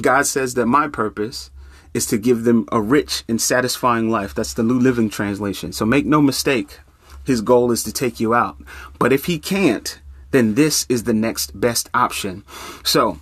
God 0.00 0.26
says 0.26 0.54
that 0.54 0.66
my 0.66 0.88
purpose 0.88 1.50
is 1.94 2.06
to 2.06 2.18
give 2.18 2.44
them 2.44 2.66
a 2.72 2.80
rich 2.80 3.24
and 3.28 3.40
satisfying 3.40 4.10
life. 4.10 4.34
That's 4.34 4.54
the 4.54 4.62
New 4.62 4.78
Living 4.78 5.10
Translation. 5.10 5.72
So 5.72 5.84
make 5.84 6.06
no 6.06 6.22
mistake, 6.22 6.78
his 7.24 7.40
goal 7.40 7.70
is 7.70 7.82
to 7.84 7.92
take 7.92 8.20
you 8.20 8.34
out. 8.34 8.56
But 8.98 9.12
if 9.12 9.26
he 9.26 9.38
can't, 9.38 10.00
then 10.30 10.54
this 10.54 10.86
is 10.88 11.04
the 11.04 11.12
next 11.12 11.58
best 11.60 11.90
option. 11.92 12.44
So 12.84 13.20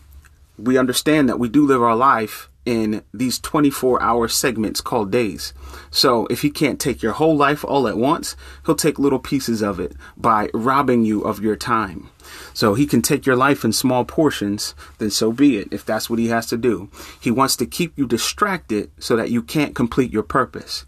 we 0.59 0.79
understand 0.79 1.29
that 1.29 1.39
we 1.39 1.49
do 1.49 1.67
live 1.67 1.83
our 1.83 1.97
life 1.97 2.50
in 2.65 3.03
these 3.13 3.39
24 3.39 4.03
hour 4.03 4.29
segments 4.29 4.81
called 4.81 5.11
days. 5.11 5.53
So 5.91 6.27
if 6.27 6.43
he 6.43 6.51
can't 6.51 6.81
take 6.81 7.03
your 7.03 7.13
whole 7.13 7.37
life 7.37 7.65
all 7.65 7.89
at 7.89 7.97
once, 7.97 8.37
he'll 8.67 8.75
take 8.75 8.99
little 8.99 9.19
pieces 9.19 9.63
of 9.63 9.81
it 9.81 9.95
by 10.17 10.51
robbing 10.53 11.05
you 11.05 11.23
of 11.23 11.41
your 11.41 11.57
time. 11.57 12.11
So 12.53 12.75
he 12.75 12.87
can 12.87 13.03
take 13.03 13.27
your 13.27 13.37
life 13.37 13.65
in 13.65 13.73
small 13.73 14.05
portions, 14.05 14.75
then 14.99 15.11
so 15.11 15.33
be 15.33 15.57
it, 15.57 15.69
if 15.73 15.85
that's 15.85 16.11
what 16.11 16.19
he 16.19 16.29
has 16.29 16.47
to 16.47 16.57
do. 16.57 16.91
He 17.19 17.31
wants 17.31 17.57
to 17.57 17.67
keep 17.67 17.97
you 17.97 18.07
distracted 18.07 18.91
so 18.99 19.17
that 19.17 19.31
you 19.31 19.43
can't 19.43 19.75
complete 19.75 20.13
your 20.13 20.23
purpose. 20.23 20.85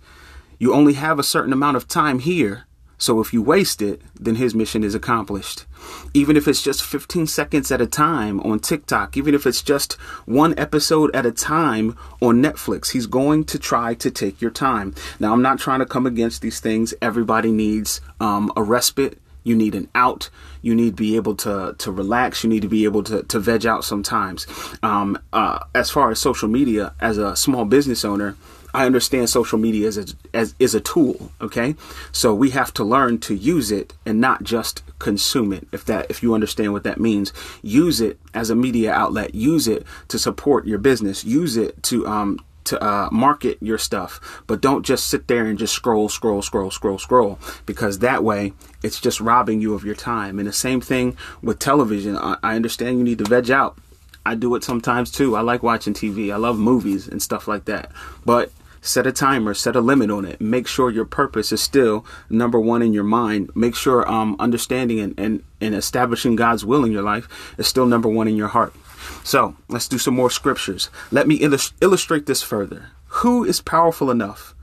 You 0.58 0.74
only 0.74 0.94
have 0.94 1.18
a 1.18 1.24
certain 1.24 1.52
amount 1.52 1.76
of 1.76 1.88
time 1.88 2.20
here, 2.20 2.66
so 3.02 3.20
if 3.20 3.32
you 3.32 3.42
waste 3.42 3.82
it, 3.82 4.00
then 4.18 4.36
his 4.36 4.54
mission 4.54 4.84
is 4.84 4.94
accomplished. 4.94 5.66
Even 6.14 6.36
if 6.36 6.46
it's 6.46 6.62
just 6.62 6.84
15 6.84 7.26
seconds 7.26 7.72
at 7.72 7.80
a 7.80 7.86
time 7.86 8.38
on 8.40 8.60
TikTok, 8.60 9.16
even 9.16 9.34
if 9.34 9.44
it's 9.44 9.60
just 9.60 9.94
one 10.24 10.56
episode 10.56 11.12
at 11.12 11.26
a 11.26 11.32
time 11.32 11.96
on 12.20 12.40
Netflix, 12.40 12.92
he's 12.92 13.06
going 13.06 13.42
to 13.46 13.58
try 13.58 13.94
to 13.94 14.08
take 14.08 14.40
your 14.40 14.52
time. 14.52 14.94
Now, 15.18 15.32
I'm 15.32 15.42
not 15.42 15.58
trying 15.58 15.80
to 15.80 15.86
come 15.86 16.06
against 16.06 16.42
these 16.42 16.60
things. 16.60 16.94
Everybody 17.02 17.50
needs 17.50 18.00
um, 18.20 18.52
a 18.56 18.62
respite 18.62 19.18
you 19.44 19.56
need 19.56 19.74
an 19.74 19.88
out. 19.92 20.30
You 20.60 20.72
need 20.72 20.96
to 20.96 21.02
be 21.02 21.16
able 21.16 21.34
to 21.36 21.74
to 21.76 21.90
relax. 21.90 22.44
You 22.44 22.50
need 22.50 22.62
to 22.62 22.68
be 22.68 22.84
able 22.84 23.02
to 23.02 23.24
to 23.24 23.40
veg 23.40 23.66
out 23.66 23.84
sometimes. 23.84 24.46
Um, 24.84 25.18
uh, 25.32 25.58
as 25.74 25.90
far 25.90 26.12
as 26.12 26.20
social 26.20 26.48
media, 26.48 26.94
as 27.00 27.18
a 27.18 27.34
small 27.34 27.64
business 27.64 28.04
owner, 28.04 28.36
I 28.74 28.86
understand 28.86 29.28
social 29.28 29.58
media 29.58 29.88
as 29.88 29.98
a, 29.98 30.06
as 30.34 30.54
is 30.58 30.74
a 30.74 30.80
tool, 30.80 31.30
okay? 31.40 31.74
So 32.10 32.34
we 32.34 32.50
have 32.50 32.72
to 32.74 32.84
learn 32.84 33.18
to 33.20 33.34
use 33.34 33.70
it 33.70 33.94
and 34.06 34.20
not 34.20 34.42
just 34.42 34.82
consume 34.98 35.52
it. 35.52 35.68
If 35.72 35.84
that 35.86 36.06
if 36.10 36.22
you 36.22 36.34
understand 36.34 36.72
what 36.72 36.84
that 36.84 37.00
means, 37.00 37.32
use 37.62 38.00
it 38.00 38.18
as 38.34 38.50
a 38.50 38.54
media 38.54 38.92
outlet. 38.92 39.34
Use 39.34 39.68
it 39.68 39.84
to 40.08 40.18
support 40.18 40.66
your 40.66 40.78
business. 40.78 41.24
Use 41.24 41.56
it 41.56 41.82
to 41.84 42.06
um 42.06 42.38
to 42.64 42.82
uh, 42.82 43.08
market 43.10 43.58
your 43.60 43.78
stuff, 43.78 44.42
but 44.46 44.60
don't 44.60 44.86
just 44.86 45.08
sit 45.08 45.26
there 45.26 45.46
and 45.46 45.58
just 45.58 45.74
scroll, 45.74 46.08
scroll, 46.08 46.42
scroll, 46.42 46.70
scroll, 46.70 46.98
scroll, 46.98 47.38
because 47.66 47.98
that 47.98 48.22
way 48.22 48.52
it's 48.84 49.00
just 49.00 49.20
robbing 49.20 49.60
you 49.60 49.74
of 49.74 49.84
your 49.84 49.96
time. 49.96 50.38
And 50.38 50.48
the 50.48 50.52
same 50.52 50.80
thing 50.80 51.16
with 51.42 51.58
television. 51.58 52.16
I, 52.16 52.36
I 52.42 52.56
understand 52.56 52.98
you 52.98 53.04
need 53.04 53.18
to 53.18 53.24
veg 53.24 53.50
out. 53.50 53.76
I 54.24 54.36
do 54.36 54.54
it 54.54 54.62
sometimes 54.62 55.10
too. 55.10 55.34
I 55.34 55.40
like 55.40 55.62
watching 55.62 55.94
TV. 55.94 56.32
I 56.32 56.36
love 56.36 56.58
movies 56.58 57.08
and 57.08 57.20
stuff 57.20 57.48
like 57.48 57.64
that. 57.64 57.90
But 58.24 58.52
set 58.82 59.06
a 59.06 59.12
timer, 59.12 59.54
set 59.54 59.76
a 59.76 59.80
limit 59.80 60.10
on 60.10 60.26
it. 60.26 60.40
Make 60.40 60.66
sure 60.66 60.90
your 60.90 61.06
purpose 61.06 61.52
is 61.52 61.62
still 61.62 62.04
number 62.28 62.60
one 62.60 62.82
in 62.82 62.92
your 62.92 63.04
mind. 63.04 63.50
Make 63.54 63.76
sure 63.76 64.06
um, 64.10 64.36
understanding 64.38 64.98
and, 65.00 65.18
and, 65.18 65.42
and 65.60 65.74
establishing 65.74 66.36
God's 66.36 66.64
will 66.64 66.84
in 66.84 66.92
your 66.92 67.02
life 67.02 67.54
is 67.56 67.68
still 67.68 67.86
number 67.86 68.08
one 68.08 68.28
in 68.28 68.36
your 68.36 68.48
heart. 68.48 68.74
So 69.22 69.56
let's 69.68 69.88
do 69.88 69.98
some 69.98 70.14
more 70.14 70.30
scriptures. 70.30 70.90
Let 71.10 71.28
me 71.28 71.40
illust- 71.40 71.74
illustrate 71.80 72.26
this 72.26 72.42
further. 72.42 72.90
Who 73.06 73.44
is 73.44 73.60
powerful 73.60 74.10
enough 74.10 74.54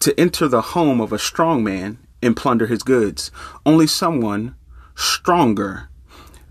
to 0.00 0.18
enter 0.18 0.48
the 0.48 0.62
home 0.62 1.00
of 1.00 1.12
a 1.12 1.18
strong 1.18 1.62
man 1.62 1.98
and 2.22 2.36
plunder 2.36 2.66
his 2.66 2.82
goods? 2.82 3.30
Only 3.66 3.86
someone 3.86 4.54
stronger 4.94 5.90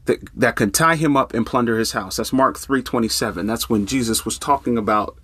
that, 0.06 0.20
that 0.36 0.56
can 0.56 0.72
tie 0.72 0.96
him 0.96 1.18
up 1.18 1.34
and 1.34 1.46
plunder 1.46 1.78
his 1.80 1.94
house. 1.94 2.18
That's 2.18 2.34
Mark 2.34 2.58
3:27. 2.58 3.48
That's 3.48 3.70
when 3.70 3.86
Jesus 3.86 4.26
was 4.26 4.38
talking 4.38 4.78
about 4.78 5.18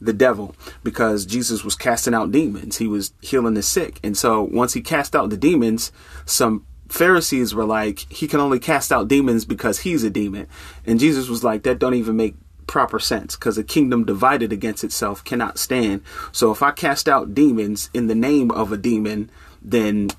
the 0.00 0.12
devil 0.12 0.54
because 0.82 1.26
Jesus 1.26 1.64
was 1.64 1.74
casting 1.74 2.14
out 2.14 2.32
demons. 2.32 2.78
He 2.78 2.86
was 2.86 3.12
healing 3.20 3.54
the 3.54 3.62
sick. 3.62 4.00
And 4.02 4.16
so 4.16 4.42
once 4.42 4.74
he 4.74 4.80
cast 4.80 5.14
out 5.16 5.30
the 5.30 5.36
demons, 5.36 5.92
some 6.26 6.66
Pharisees 6.88 7.54
were 7.54 7.64
like, 7.64 8.00
he 8.12 8.26
can 8.26 8.40
only 8.40 8.58
cast 8.58 8.92
out 8.92 9.08
demons 9.08 9.44
because 9.44 9.80
he's 9.80 10.04
a 10.04 10.10
demon. 10.10 10.46
And 10.86 11.00
Jesus 11.00 11.28
was 11.28 11.42
like, 11.42 11.62
that 11.62 11.78
don't 11.78 11.94
even 11.94 12.16
make 12.16 12.34
proper 12.66 12.98
sense 12.98 13.36
because 13.36 13.58
a 13.58 13.64
kingdom 13.64 14.04
divided 14.04 14.52
against 14.52 14.84
itself 14.84 15.24
cannot 15.24 15.58
stand. 15.58 16.02
So 16.32 16.50
if 16.50 16.62
I 16.62 16.70
cast 16.70 17.08
out 17.08 17.34
demons 17.34 17.90
in 17.94 18.06
the 18.06 18.14
name 18.14 18.50
of 18.50 18.72
a 18.72 18.76
demon, 18.76 19.30
then 19.62 20.10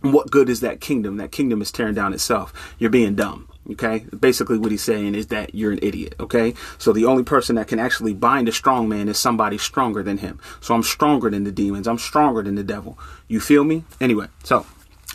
what 0.00 0.30
good 0.30 0.48
is 0.48 0.60
that 0.60 0.80
kingdom? 0.80 1.16
That 1.16 1.32
kingdom 1.32 1.62
is 1.62 1.72
tearing 1.72 1.94
down 1.94 2.12
itself. 2.12 2.52
You're 2.78 2.90
being 2.90 3.14
dumb. 3.14 3.48
Okay. 3.72 4.06
Basically, 4.18 4.58
what 4.58 4.70
he's 4.70 4.82
saying 4.82 5.14
is 5.14 5.28
that 5.28 5.54
you're 5.54 5.72
an 5.72 5.78
idiot. 5.82 6.14
Okay. 6.20 6.54
So 6.78 6.92
the 6.92 7.06
only 7.06 7.24
person 7.24 7.56
that 7.56 7.68
can 7.68 7.78
actually 7.78 8.14
bind 8.14 8.48
a 8.48 8.52
strong 8.52 8.88
man 8.88 9.08
is 9.08 9.18
somebody 9.18 9.58
stronger 9.58 10.02
than 10.02 10.18
him. 10.18 10.40
So 10.60 10.74
I'm 10.74 10.82
stronger 10.82 11.30
than 11.30 11.44
the 11.44 11.52
demons. 11.52 11.88
I'm 11.88 11.98
stronger 11.98 12.42
than 12.42 12.54
the 12.54 12.64
devil. 12.64 12.98
You 13.28 13.40
feel 13.40 13.64
me? 13.64 13.84
Anyway, 14.00 14.26
so 14.42 14.66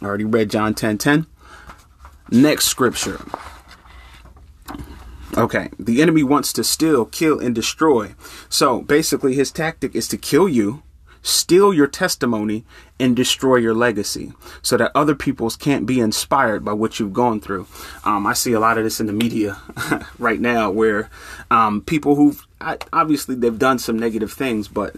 I 0.02 0.06
already 0.06 0.26
read 0.26 0.50
John 0.50 0.74
10 0.74 0.98
10. 0.98 1.28
Next 2.32 2.66
scripture. 2.66 3.20
Okay, 5.38 5.70
the 5.78 6.02
enemy 6.02 6.24
wants 6.24 6.52
to 6.54 6.64
steal, 6.64 7.06
kill, 7.06 7.40
and 7.40 7.54
destroy. 7.54 8.16
So 8.50 8.82
basically, 8.82 9.36
his 9.36 9.52
tactic 9.52 9.96
is 9.96 10.08
to 10.10 10.18
kill 10.18 10.50
you, 10.50 10.82
steal 11.22 11.74
your 11.74 11.88
testimony, 11.88 12.66
and 13.00 13.16
destroy 13.16 13.56
your 13.56 13.74
legacy 13.74 14.34
so 14.62 14.76
that 14.78 14.92
other 14.94 15.16
people's 15.16 15.56
can't 15.56 15.86
be 15.86 16.00
inspired 16.00 16.66
by 16.66 16.74
what 16.74 17.00
you've 17.00 17.14
gone 17.14 17.40
through. 17.40 17.66
Um, 18.04 18.28
I 18.28 18.34
see 18.34 18.54
a 18.54 18.60
lot 18.60 18.78
of 18.78 18.84
this 18.84 19.00
in 19.00 19.08
the 19.08 19.14
media 19.14 19.58
right 20.20 20.40
now 20.40 20.70
where 20.70 21.10
um, 21.50 21.82
people 21.82 22.16
who've 22.16 22.46
obviously 22.92 23.36
they've 23.36 23.58
done 23.58 23.80
some 23.80 23.98
negative 23.98 24.34
things, 24.34 24.68
but 24.68 24.96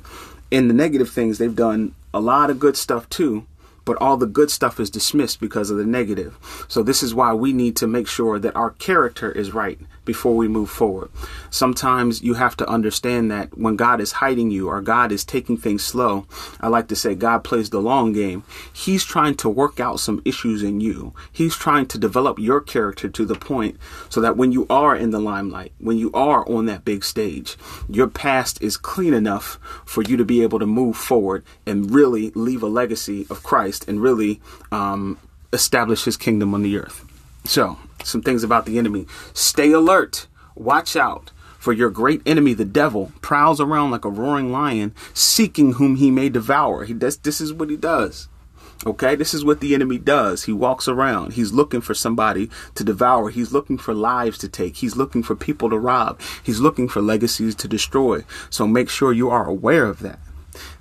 in 0.49 0.67
the 0.67 0.73
negative 0.73 1.09
things, 1.09 1.37
they've 1.37 1.55
done 1.55 1.93
a 2.13 2.19
lot 2.19 2.49
of 2.49 2.59
good 2.59 2.75
stuff 2.75 3.07
too 3.09 3.45
but 3.83 3.97
all 3.99 4.17
the 4.17 4.27
good 4.27 4.51
stuff 4.51 4.79
is 4.79 4.89
dismissed 4.89 5.39
because 5.39 5.71
of 5.71 5.77
the 5.77 5.85
negative. 5.85 6.37
So 6.67 6.83
this 6.83 7.01
is 7.01 7.15
why 7.15 7.33
we 7.33 7.51
need 7.51 7.75
to 7.77 7.87
make 7.87 8.07
sure 8.07 8.39
that 8.39 8.55
our 8.55 8.71
character 8.71 9.31
is 9.31 9.53
right 9.53 9.79
before 10.11 10.35
we 10.35 10.49
move 10.49 10.69
forward. 10.69 11.09
Sometimes 11.49 12.21
you 12.21 12.33
have 12.33 12.57
to 12.57 12.67
understand 12.67 13.31
that 13.31 13.57
when 13.57 13.77
God 13.77 14.01
is 14.01 14.11
hiding 14.11 14.51
you 14.51 14.67
or 14.67 14.81
God 14.81 15.09
is 15.09 15.23
taking 15.23 15.55
things 15.55 15.85
slow, 15.85 16.25
I 16.59 16.67
like 16.67 16.89
to 16.89 16.97
say 16.97 17.15
God 17.15 17.45
plays 17.45 17.69
the 17.69 17.79
long 17.79 18.11
game. 18.11 18.43
He's 18.73 19.05
trying 19.05 19.35
to 19.35 19.47
work 19.47 19.79
out 19.79 20.01
some 20.01 20.21
issues 20.25 20.63
in 20.63 20.81
you. 20.81 21.13
He's 21.31 21.55
trying 21.55 21.85
to 21.85 21.97
develop 21.97 22.39
your 22.39 22.59
character 22.59 23.07
to 23.07 23.23
the 23.25 23.35
point 23.35 23.77
so 24.09 24.19
that 24.19 24.35
when 24.35 24.51
you 24.51 24.67
are 24.69 24.97
in 24.97 25.11
the 25.11 25.19
limelight, 25.21 25.71
when 25.77 25.97
you 25.97 26.11
are 26.11 26.45
on 26.45 26.65
that 26.65 26.83
big 26.83 27.05
stage, 27.05 27.55
your 27.87 28.07
past 28.07 28.61
is 28.61 28.75
clean 28.75 29.13
enough 29.13 29.57
for 29.85 30.01
you 30.01 30.17
to 30.17 30.25
be 30.25 30.43
able 30.43 30.59
to 30.59 30.65
move 30.65 30.97
forward 30.97 31.45
and 31.65 31.91
really 31.91 32.31
leave 32.35 32.63
a 32.63 32.67
legacy 32.67 33.25
of 33.29 33.43
Christ 33.43 33.87
and 33.87 34.01
really 34.01 34.41
um, 34.73 35.17
establish 35.53 36.03
his 36.03 36.17
kingdom 36.17 36.53
on 36.53 36.63
the 36.63 36.77
earth. 36.77 37.05
So, 37.45 37.77
some 38.05 38.21
things 38.21 38.43
about 38.43 38.65
the 38.65 38.77
enemy. 38.77 39.07
Stay 39.33 39.71
alert. 39.71 40.27
Watch 40.55 40.95
out. 40.95 41.31
For 41.59 41.73
your 41.73 41.91
great 41.91 42.21
enemy, 42.25 42.55
the 42.55 42.65
devil, 42.65 43.11
prowls 43.21 43.61
around 43.61 43.91
like 43.91 44.03
a 44.03 44.09
roaring 44.09 44.51
lion, 44.51 44.95
seeking 45.13 45.73
whom 45.73 45.97
he 45.97 46.09
may 46.09 46.27
devour. 46.27 46.85
He 46.85 46.93
does. 46.93 47.17
This 47.17 47.39
is 47.39 47.53
what 47.53 47.69
he 47.69 47.77
does. 47.77 48.29
Okay, 48.83 49.15
this 49.15 49.35
is 49.35 49.45
what 49.45 49.59
the 49.59 49.75
enemy 49.75 49.99
does. 49.99 50.45
He 50.45 50.53
walks 50.53 50.87
around. 50.87 51.33
He's 51.33 51.53
looking 51.53 51.81
for 51.81 51.93
somebody 51.93 52.49
to 52.73 52.83
devour. 52.83 53.29
He's 53.29 53.53
looking 53.53 53.77
for 53.77 53.93
lives 53.93 54.39
to 54.39 54.49
take. 54.49 54.77
He's 54.77 54.95
looking 54.95 55.21
for 55.21 55.35
people 55.35 55.69
to 55.69 55.77
rob. 55.77 56.19
He's 56.41 56.59
looking 56.59 56.89
for 56.89 56.99
legacies 56.99 57.53
to 57.55 57.67
destroy. 57.67 58.23
So 58.49 58.65
make 58.65 58.89
sure 58.89 59.13
you 59.13 59.29
are 59.29 59.45
aware 59.45 59.85
of 59.85 59.99
that. 59.99 60.17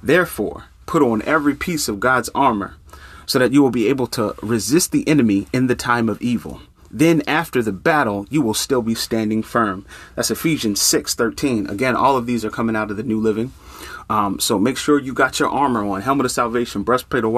Therefore, 0.02 0.64
put 0.86 1.02
on 1.02 1.20
every 1.22 1.54
piece 1.54 1.88
of 1.88 2.00
God's 2.00 2.30
armor 2.34 2.76
so 3.26 3.38
that 3.38 3.52
you 3.52 3.62
will 3.62 3.70
be 3.70 3.86
able 3.88 4.06
to 4.08 4.34
resist 4.42 4.92
the 4.92 5.06
enemy 5.06 5.46
in 5.52 5.66
the 5.66 5.76
time 5.76 6.08
of 6.08 6.22
evil. 6.22 6.62
Then 6.90 7.22
after 7.26 7.62
the 7.62 7.72
battle, 7.72 8.26
you 8.30 8.42
will 8.42 8.54
still 8.54 8.82
be 8.82 8.94
standing 8.94 9.42
firm. 9.42 9.86
That's 10.16 10.30
Ephesians 10.30 10.80
6 10.82 11.14
13. 11.14 11.68
Again, 11.68 11.94
all 11.94 12.16
of 12.16 12.26
these 12.26 12.44
are 12.44 12.50
coming 12.50 12.76
out 12.76 12.90
of 12.90 12.96
the 12.96 13.02
New 13.02 13.20
Living. 13.20 13.52
Um, 14.10 14.40
so 14.40 14.58
make 14.58 14.76
sure 14.76 14.98
you 14.98 15.14
got 15.14 15.38
your 15.38 15.48
armor 15.48 15.86
on, 15.86 16.02
helmet 16.02 16.26
of 16.26 16.32
salvation, 16.32 16.82
breastplate 16.82 17.22
of 17.22 17.32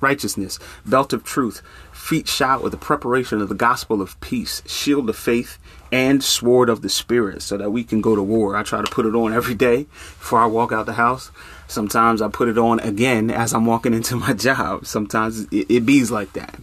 righteousness, 0.00 0.58
belt 0.86 1.12
of 1.12 1.24
truth, 1.24 1.60
feet 1.92 2.26
shod 2.26 2.62
with 2.62 2.72
the 2.72 2.78
preparation 2.78 3.42
of 3.42 3.50
the 3.50 3.54
gospel 3.54 4.00
of 4.00 4.18
peace, 4.20 4.62
shield 4.64 5.10
of 5.10 5.16
faith, 5.16 5.58
and 5.92 6.24
sword 6.24 6.70
of 6.70 6.80
the 6.80 6.88
spirit, 6.88 7.42
so 7.42 7.58
that 7.58 7.70
we 7.70 7.84
can 7.84 8.00
go 8.00 8.16
to 8.16 8.22
war. 8.22 8.56
I 8.56 8.62
try 8.62 8.82
to 8.82 8.90
put 8.90 9.04
it 9.04 9.14
on 9.14 9.34
every 9.34 9.54
day 9.54 9.82
before 9.82 10.38
I 10.38 10.46
walk 10.46 10.72
out 10.72 10.86
the 10.86 10.94
house. 10.94 11.30
Sometimes 11.68 12.22
I 12.22 12.28
put 12.28 12.48
it 12.48 12.56
on 12.56 12.80
again 12.80 13.30
as 13.30 13.52
I'm 13.52 13.66
walking 13.66 13.92
into 13.92 14.16
my 14.16 14.32
job. 14.46 14.86
Sometimes 14.86 15.42
it, 15.52 15.70
it 15.70 16.10
like 16.10 16.32
that. 16.32 16.58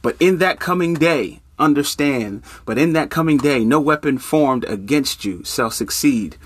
But 0.00 0.16
in 0.20 0.38
that 0.38 0.60
coming 0.60 0.94
day, 0.94 1.41
understand, 1.58 2.42
but 2.64 2.78
in 2.78 2.92
that 2.92 3.10
coming 3.10 3.38
day, 3.38 3.64
no 3.64 3.80
weapon 3.80 4.18
formed 4.18 4.64
against 4.64 5.24
you 5.24 5.44
shall 5.44 5.70
succeed. 5.70 6.36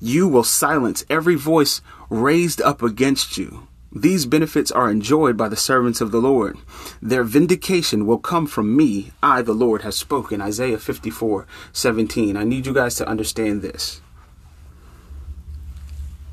You 0.00 0.26
will 0.28 0.44
silence 0.44 1.04
every 1.08 1.36
voice 1.36 1.80
raised 2.10 2.60
up 2.60 2.82
against 2.82 3.38
you. 3.38 3.68
These 3.94 4.24
benefits 4.24 4.72
are 4.72 4.90
enjoyed 4.90 5.36
by 5.36 5.48
the 5.48 5.56
servants 5.56 6.00
of 6.00 6.12
the 6.12 6.20
Lord. 6.20 6.56
Their 7.02 7.24
vindication 7.24 8.06
will 8.06 8.18
come 8.18 8.46
from 8.46 8.74
me. 8.74 9.12
I, 9.22 9.42
the 9.42 9.52
Lord, 9.52 9.82
have 9.82 9.94
spoken. 9.94 10.40
Isaiah 10.40 10.78
54 10.78 11.46
17. 11.72 12.36
I 12.36 12.44
need 12.44 12.66
you 12.66 12.72
guys 12.72 12.94
to 12.96 13.06
understand 13.06 13.60
this. 13.60 14.00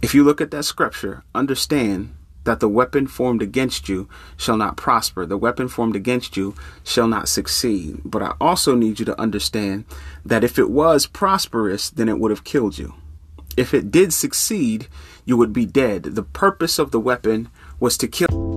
If 0.01 0.15
you 0.15 0.23
look 0.23 0.39
at 0.39 0.51
that 0.51 0.63
scripture, 0.63 1.23
understand 1.35 2.15
that 2.49 2.61
the 2.61 2.67
weapon 2.67 3.05
formed 3.05 3.43
against 3.43 3.87
you 3.87 4.09
shall 4.35 4.57
not 4.57 4.75
prosper. 4.75 5.23
The 5.23 5.37
weapon 5.37 5.67
formed 5.67 5.95
against 5.95 6.35
you 6.35 6.55
shall 6.83 7.07
not 7.07 7.29
succeed. 7.29 8.01
But 8.03 8.23
I 8.23 8.33
also 8.41 8.73
need 8.73 8.97
you 8.97 9.05
to 9.05 9.21
understand 9.21 9.85
that 10.25 10.43
if 10.43 10.57
it 10.57 10.71
was 10.71 11.05
prosperous, 11.05 11.91
then 11.91 12.09
it 12.09 12.17
would 12.17 12.31
have 12.31 12.43
killed 12.43 12.79
you. 12.79 12.95
If 13.55 13.71
it 13.71 13.91
did 13.91 14.13
succeed, 14.13 14.87
you 15.25 15.37
would 15.37 15.53
be 15.53 15.67
dead. 15.67 16.15
The 16.15 16.23
purpose 16.23 16.79
of 16.79 16.89
the 16.89 16.99
weapon 16.99 17.49
was 17.79 17.95
to 17.97 18.07
kill. 18.07 18.48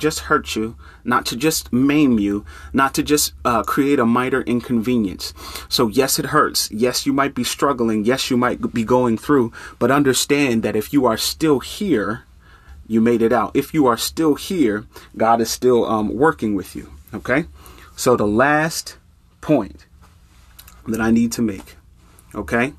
Just 0.00 0.20
hurt 0.20 0.56
you, 0.56 0.76
not 1.04 1.24
to 1.26 1.36
just 1.36 1.72
maim 1.72 2.18
you, 2.18 2.44
not 2.72 2.94
to 2.94 3.02
just 3.02 3.32
uh, 3.44 3.62
create 3.62 3.98
a 3.98 4.06
minor 4.06 4.42
inconvenience. 4.42 5.32
So, 5.68 5.88
yes, 5.88 6.18
it 6.18 6.26
hurts. 6.26 6.70
Yes, 6.72 7.06
you 7.06 7.12
might 7.12 7.34
be 7.34 7.44
struggling. 7.44 8.04
Yes, 8.04 8.30
you 8.30 8.36
might 8.36 8.72
be 8.74 8.84
going 8.84 9.16
through. 9.18 9.52
But 9.78 9.90
understand 9.90 10.62
that 10.62 10.76
if 10.76 10.92
you 10.92 11.06
are 11.06 11.16
still 11.16 11.60
here, 11.60 12.24
you 12.88 13.00
made 13.00 13.22
it 13.22 13.32
out. 13.32 13.52
If 13.54 13.72
you 13.72 13.86
are 13.86 13.96
still 13.96 14.34
here, 14.34 14.86
God 15.16 15.40
is 15.40 15.50
still 15.50 15.84
um, 15.84 16.08
working 16.16 16.54
with 16.54 16.74
you. 16.74 16.92
Okay? 17.14 17.44
So, 17.94 18.16
the 18.16 18.26
last 18.26 18.96
point 19.40 19.86
that 20.86 21.00
I 21.00 21.10
need 21.10 21.32
to 21.32 21.42
make, 21.42 21.76
okay? 22.34 22.72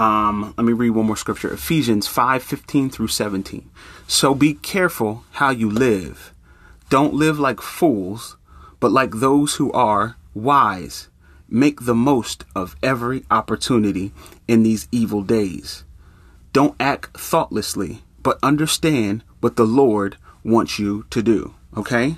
Um, 0.00 0.54
let 0.56 0.64
me 0.64 0.72
read 0.72 0.90
one 0.90 1.04
more 1.04 1.16
scripture 1.16 1.52
Ephesians 1.52 2.06
5 2.06 2.42
15 2.42 2.88
through 2.88 3.08
17. 3.08 3.68
So 4.06 4.34
be 4.34 4.54
careful 4.54 5.24
how 5.32 5.50
you 5.50 5.70
live. 5.70 6.32
Don't 6.88 7.12
live 7.12 7.38
like 7.38 7.60
fools, 7.60 8.38
but 8.80 8.92
like 8.92 9.10
those 9.16 9.56
who 9.56 9.70
are 9.72 10.16
wise. 10.32 11.08
Make 11.50 11.84
the 11.84 11.94
most 11.94 12.44
of 12.56 12.76
every 12.82 13.24
opportunity 13.30 14.12
in 14.48 14.62
these 14.62 14.88
evil 14.90 15.20
days. 15.22 15.84
Don't 16.54 16.76
act 16.80 17.18
thoughtlessly, 17.18 18.02
but 18.22 18.38
understand 18.42 19.22
what 19.40 19.56
the 19.56 19.64
Lord 19.64 20.16
wants 20.42 20.78
you 20.78 21.04
to 21.10 21.22
do. 21.22 21.54
Okay? 21.76 22.16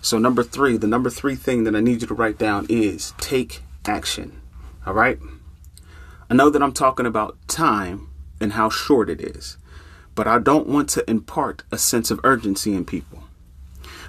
So, 0.00 0.16
number 0.16 0.42
three, 0.42 0.78
the 0.78 0.86
number 0.86 1.10
three 1.10 1.34
thing 1.34 1.64
that 1.64 1.76
I 1.76 1.80
need 1.80 2.00
you 2.00 2.08
to 2.08 2.14
write 2.14 2.38
down 2.38 2.66
is 2.70 3.12
take 3.18 3.60
action. 3.84 4.40
All 4.86 4.94
right? 4.94 5.18
I 6.32 6.34
know 6.34 6.48
that 6.48 6.62
I'm 6.62 6.72
talking 6.72 7.04
about 7.04 7.36
time 7.46 8.08
and 8.40 8.54
how 8.54 8.70
short 8.70 9.10
it 9.10 9.20
is, 9.20 9.58
but 10.14 10.26
I 10.26 10.38
don't 10.38 10.66
want 10.66 10.88
to 10.88 11.04
impart 11.10 11.62
a 11.70 11.76
sense 11.76 12.10
of 12.10 12.20
urgency 12.24 12.74
in 12.74 12.86
people. 12.86 13.24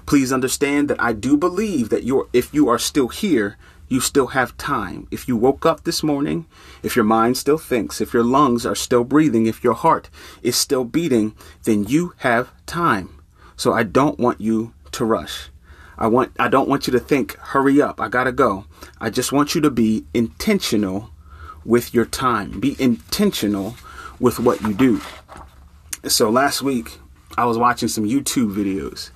Please 0.06 0.32
understand 0.32 0.90
that 0.90 1.04
I 1.04 1.12
do 1.12 1.36
believe 1.36 1.90
that 1.90 2.06
you're, 2.06 2.30
if 2.32 2.54
you 2.54 2.70
are 2.70 2.80
still 2.80 3.10
here, 3.10 3.58
you 3.90 4.00
still 4.00 4.28
have 4.28 4.56
time. 4.56 5.06
If 5.12 5.28
you 5.28 5.36
woke 5.36 5.66
up 5.66 5.84
this 5.84 6.02
morning, 6.02 6.46
if 6.82 6.96
your 6.96 7.04
mind 7.04 7.36
still 7.36 7.58
thinks, 7.58 8.00
if 8.00 8.14
your 8.14 8.24
lungs 8.24 8.66
are 8.66 8.74
still 8.74 9.04
breathing, 9.04 9.46
if 9.46 9.62
your 9.62 9.74
heart 9.74 10.10
is 10.42 10.56
still 10.56 10.86
beating, 10.86 11.36
then 11.64 11.84
you 11.84 12.14
have 12.20 12.54
time. 12.66 13.22
So 13.58 13.74
I 13.74 13.84
don't 13.84 14.18
want 14.18 14.40
you 14.40 14.74
to 14.94 15.04
rush. 15.04 15.50
I 15.98 16.08
want 16.08 16.32
I 16.40 16.48
don't 16.48 16.70
want 16.70 16.88
you 16.88 16.94
to 16.94 17.02
think, 17.02 17.36
hurry 17.38 17.82
up, 17.82 18.00
I 18.00 18.08
gotta 18.08 18.32
go. 18.32 18.64
I 19.02 19.10
just 19.10 19.34
want 19.34 19.56
you 19.56 19.60
to 19.60 19.70
be 19.70 20.06
intentional 20.14 21.10
with 21.66 21.94
your 21.94 22.06
time. 22.06 22.60
Be 22.60 22.76
intentional 22.80 23.76
with 24.20 24.40
what 24.40 24.62
you 24.62 24.74
do. 24.74 25.02
So 26.08 26.30
last 26.30 26.62
week 26.62 27.00
I 27.38 27.46
was 27.46 27.58
watching 27.58 27.88
some 27.88 28.06
YouTube 28.06 28.54
videos 28.54 29.12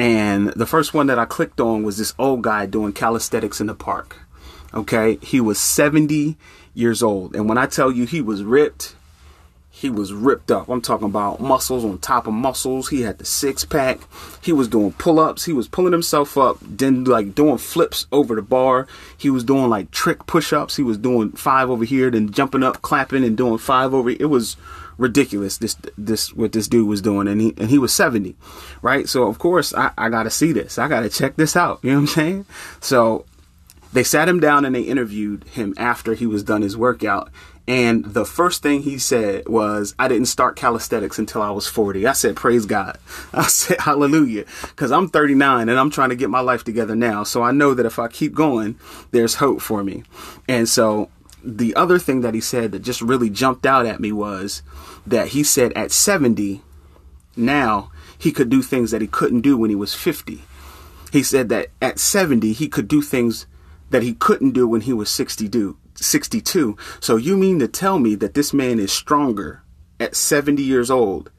and 0.00 0.48
the 0.54 0.66
first 0.66 0.94
one 0.94 1.08
that 1.08 1.18
I 1.18 1.26
clicked 1.26 1.60
on 1.60 1.82
was 1.82 1.98
this 1.98 2.14
old 2.18 2.42
guy 2.42 2.64
doing 2.64 2.94
calisthenics 2.94 3.60
in 3.60 3.66
the 3.66 3.74
park. 3.74 4.16
Okay, 4.72 5.18
he 5.20 5.40
was 5.40 5.58
70 5.58 6.38
years 6.72 7.02
old. 7.02 7.34
And 7.34 7.48
when 7.48 7.58
I 7.58 7.66
tell 7.66 7.90
you 7.90 8.06
he 8.06 8.22
was 8.22 8.42
ripped, 8.42 8.94
he 9.72 9.88
was 9.88 10.12
ripped 10.12 10.50
up. 10.50 10.68
I'm 10.68 10.82
talking 10.82 11.06
about 11.06 11.40
muscles 11.40 11.84
on 11.84 11.98
top 11.98 12.26
of 12.26 12.34
muscles. 12.34 12.88
He 12.88 13.02
had 13.02 13.18
the 13.18 13.24
six 13.24 13.64
pack. 13.64 14.00
He 14.42 14.52
was 14.52 14.68
doing 14.68 14.92
pull 14.92 15.20
ups. 15.20 15.44
He 15.44 15.52
was 15.52 15.68
pulling 15.68 15.92
himself 15.92 16.36
up, 16.36 16.58
then 16.60 17.04
like 17.04 17.34
doing 17.34 17.56
flips 17.56 18.06
over 18.12 18.34
the 18.34 18.42
bar. 18.42 18.88
He 19.16 19.30
was 19.30 19.44
doing 19.44 19.70
like 19.70 19.90
trick 19.90 20.26
push 20.26 20.52
ups. 20.52 20.76
He 20.76 20.82
was 20.82 20.98
doing 20.98 21.32
five 21.32 21.70
over 21.70 21.84
here, 21.84 22.10
then 22.10 22.32
jumping 22.32 22.62
up, 22.64 22.82
clapping, 22.82 23.24
and 23.24 23.36
doing 23.36 23.58
five 23.58 23.94
over. 23.94 24.10
It 24.10 24.28
was 24.28 24.56
ridiculous. 24.98 25.56
This 25.56 25.76
this 25.96 26.34
what 26.34 26.52
this 26.52 26.68
dude 26.68 26.88
was 26.88 27.00
doing, 27.00 27.28
and 27.28 27.40
he 27.40 27.54
and 27.56 27.70
he 27.70 27.78
was 27.78 27.94
70, 27.94 28.36
right? 28.82 29.08
So 29.08 29.28
of 29.28 29.38
course 29.38 29.72
I, 29.72 29.92
I 29.96 30.08
got 30.08 30.24
to 30.24 30.30
see 30.30 30.52
this. 30.52 30.78
I 30.78 30.88
got 30.88 31.00
to 31.00 31.08
check 31.08 31.36
this 31.36 31.56
out. 31.56 31.78
You 31.82 31.92
know 31.92 31.96
what 31.96 32.02
I'm 32.02 32.06
saying? 32.08 32.46
So 32.80 33.24
they 33.92 34.04
sat 34.04 34.28
him 34.28 34.40
down 34.40 34.64
and 34.64 34.74
they 34.74 34.82
interviewed 34.82 35.44
him 35.44 35.74
after 35.76 36.14
he 36.14 36.26
was 36.26 36.42
done 36.42 36.62
his 36.62 36.76
workout 36.76 37.30
and 37.70 38.04
the 38.04 38.24
first 38.24 38.64
thing 38.64 38.82
he 38.82 38.98
said 38.98 39.48
was, 39.48 39.94
I 39.96 40.08
didn't 40.08 40.26
start 40.26 40.56
calisthenics 40.56 41.20
until 41.20 41.40
I 41.40 41.52
was 41.52 41.68
40. 41.68 42.04
I 42.04 42.14
said, 42.14 42.34
praise 42.34 42.66
God. 42.66 42.98
I 43.32 43.46
said, 43.46 43.78
hallelujah. 43.78 44.44
Cause 44.74 44.90
I'm 44.90 45.08
39 45.08 45.68
and 45.68 45.78
I'm 45.78 45.90
trying 45.90 46.08
to 46.08 46.16
get 46.16 46.30
my 46.30 46.40
life 46.40 46.64
together 46.64 46.96
now. 46.96 47.22
So 47.22 47.44
I 47.44 47.52
know 47.52 47.72
that 47.74 47.86
if 47.86 48.00
I 48.00 48.08
keep 48.08 48.34
going, 48.34 48.76
there's 49.12 49.36
hope 49.36 49.62
for 49.62 49.84
me. 49.84 50.02
And 50.48 50.68
so 50.68 51.10
the 51.44 51.76
other 51.76 52.00
thing 52.00 52.22
that 52.22 52.34
he 52.34 52.40
said 52.40 52.72
that 52.72 52.80
just 52.80 53.00
really 53.00 53.30
jumped 53.30 53.64
out 53.64 53.86
at 53.86 54.00
me 54.00 54.10
was 54.10 54.64
that 55.06 55.28
he 55.28 55.44
said 55.44 55.72
at 55.74 55.92
70, 55.92 56.62
now 57.36 57.92
he 58.18 58.32
could 58.32 58.50
do 58.50 58.62
things 58.62 58.90
that 58.90 59.00
he 59.00 59.06
couldn't 59.06 59.42
do 59.42 59.56
when 59.56 59.70
he 59.70 59.76
was 59.76 59.94
50. 59.94 60.42
He 61.12 61.22
said 61.22 61.48
that 61.50 61.68
at 61.80 62.00
70, 62.00 62.52
he 62.52 62.66
could 62.66 62.88
do 62.88 63.00
things 63.00 63.46
that 63.90 64.02
he 64.02 64.14
couldn't 64.14 64.54
do 64.54 64.66
when 64.66 64.80
he 64.80 64.92
was 64.92 65.08
62. 65.08 65.76
62. 66.00 66.76
So 67.00 67.16
you 67.16 67.36
mean 67.36 67.58
to 67.58 67.68
tell 67.68 67.98
me 67.98 68.14
that 68.16 68.34
this 68.34 68.52
man 68.52 68.78
is 68.78 68.92
stronger 68.92 69.62
at 69.98 70.16
70 70.16 70.62
years 70.62 70.90
old? 70.90 71.30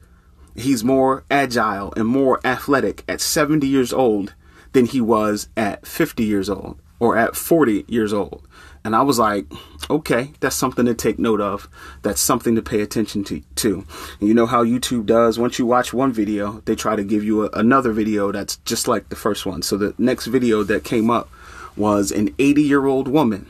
He's 0.54 0.84
more 0.84 1.24
agile 1.30 1.92
and 1.96 2.06
more 2.06 2.40
athletic 2.44 3.04
at 3.08 3.20
70 3.20 3.66
years 3.66 3.92
old 3.92 4.34
than 4.72 4.86
he 4.86 5.00
was 5.00 5.48
at 5.56 5.86
50 5.86 6.24
years 6.24 6.48
old 6.48 6.80
or 6.98 7.16
at 7.16 7.36
40 7.36 7.84
years 7.88 8.12
old. 8.12 8.46
And 8.84 8.96
I 8.96 9.02
was 9.02 9.18
like, 9.18 9.46
okay, 9.88 10.32
that's 10.40 10.56
something 10.56 10.86
to 10.86 10.94
take 10.94 11.18
note 11.18 11.40
of. 11.40 11.68
That's 12.02 12.20
something 12.20 12.54
to 12.56 12.62
pay 12.62 12.80
attention 12.80 13.24
to. 13.24 13.40
to. 13.56 13.84
You 14.20 14.34
know 14.34 14.46
how 14.46 14.64
YouTube 14.64 15.06
does? 15.06 15.38
Once 15.38 15.58
you 15.58 15.66
watch 15.66 15.92
one 15.92 16.12
video, 16.12 16.62
they 16.64 16.74
try 16.74 16.96
to 16.96 17.04
give 17.04 17.22
you 17.22 17.44
a, 17.44 17.50
another 17.50 17.92
video 17.92 18.32
that's 18.32 18.56
just 18.58 18.88
like 18.88 19.08
the 19.08 19.16
first 19.16 19.46
one. 19.46 19.62
So 19.62 19.76
the 19.76 19.94
next 19.98 20.26
video 20.26 20.64
that 20.64 20.84
came 20.84 21.10
up 21.10 21.30
was 21.76 22.10
an 22.10 22.34
80 22.38 22.62
year 22.62 22.86
old 22.86 23.08
woman 23.08 23.46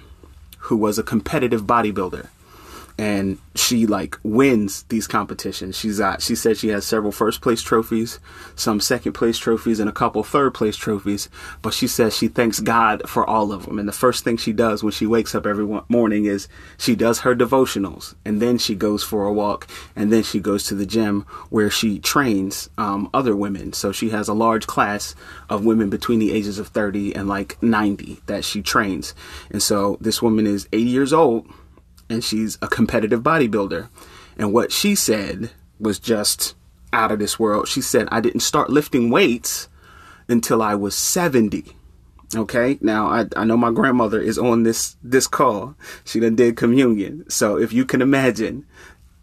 who 0.72 0.78
was 0.78 0.98
a 0.98 1.02
competitive 1.02 1.64
bodybuilder 1.64 2.28
and 3.02 3.36
she 3.56 3.84
like 3.84 4.16
wins 4.22 4.84
these 4.84 5.08
competitions. 5.08 5.76
She's 5.76 5.98
got 5.98 6.22
she 6.22 6.36
said 6.36 6.56
she 6.56 6.68
has 6.68 6.86
several 6.86 7.10
first 7.10 7.40
place 7.40 7.60
trophies, 7.60 8.20
some 8.54 8.78
second 8.78 9.14
place 9.14 9.38
trophies, 9.38 9.80
and 9.80 9.90
a 9.90 9.92
couple 9.92 10.22
third 10.22 10.54
place 10.54 10.76
trophies. 10.76 11.28
But 11.62 11.74
she 11.74 11.88
says 11.88 12.16
she 12.16 12.28
thanks 12.28 12.60
God 12.60 13.08
for 13.08 13.28
all 13.28 13.50
of 13.50 13.66
them. 13.66 13.80
And 13.80 13.88
the 13.88 13.92
first 13.92 14.22
thing 14.22 14.36
she 14.36 14.52
does 14.52 14.84
when 14.84 14.92
she 14.92 15.04
wakes 15.04 15.34
up 15.34 15.46
every 15.46 15.66
morning 15.88 16.26
is 16.26 16.46
she 16.78 16.94
does 16.94 17.20
her 17.20 17.34
devotionals, 17.34 18.14
and 18.24 18.40
then 18.40 18.56
she 18.56 18.76
goes 18.76 19.02
for 19.02 19.26
a 19.26 19.32
walk, 19.32 19.66
and 19.96 20.12
then 20.12 20.22
she 20.22 20.38
goes 20.38 20.62
to 20.66 20.76
the 20.76 20.86
gym 20.86 21.22
where 21.50 21.70
she 21.70 21.98
trains 21.98 22.70
um, 22.78 23.10
other 23.12 23.34
women. 23.34 23.72
So 23.72 23.90
she 23.90 24.10
has 24.10 24.28
a 24.28 24.34
large 24.34 24.68
class 24.68 25.16
of 25.48 25.64
women 25.64 25.90
between 25.90 26.20
the 26.20 26.32
ages 26.32 26.60
of 26.60 26.68
30 26.68 27.16
and 27.16 27.28
like 27.28 27.60
90 27.60 28.20
that 28.26 28.44
she 28.44 28.62
trains. 28.62 29.12
And 29.50 29.60
so 29.60 29.98
this 30.00 30.22
woman 30.22 30.46
is 30.46 30.68
80 30.72 30.84
years 30.84 31.12
old 31.12 31.52
and 32.08 32.22
she's 32.22 32.58
a 32.62 32.68
competitive 32.68 33.22
bodybuilder. 33.22 33.88
And 34.36 34.52
what 34.52 34.72
she 34.72 34.94
said 34.94 35.50
was 35.78 35.98
just 35.98 36.54
out 36.92 37.10
of 37.10 37.18
this 37.18 37.38
world. 37.38 37.68
She 37.68 37.80
said, 37.80 38.08
I 38.10 38.20
didn't 38.20 38.40
start 38.40 38.70
lifting 38.70 39.10
weights 39.10 39.68
until 40.28 40.62
I 40.62 40.74
was 40.74 40.94
70. 40.94 41.64
Okay. 42.34 42.78
Now 42.80 43.06
I, 43.06 43.26
I 43.36 43.44
know 43.44 43.56
my 43.56 43.70
grandmother 43.70 44.20
is 44.20 44.38
on 44.38 44.62
this, 44.62 44.96
this 45.02 45.26
call. 45.26 45.74
She 46.04 46.20
done 46.20 46.36
did 46.36 46.56
communion. 46.56 47.28
So 47.28 47.58
if 47.58 47.72
you 47.72 47.84
can 47.84 48.00
imagine 48.00 48.66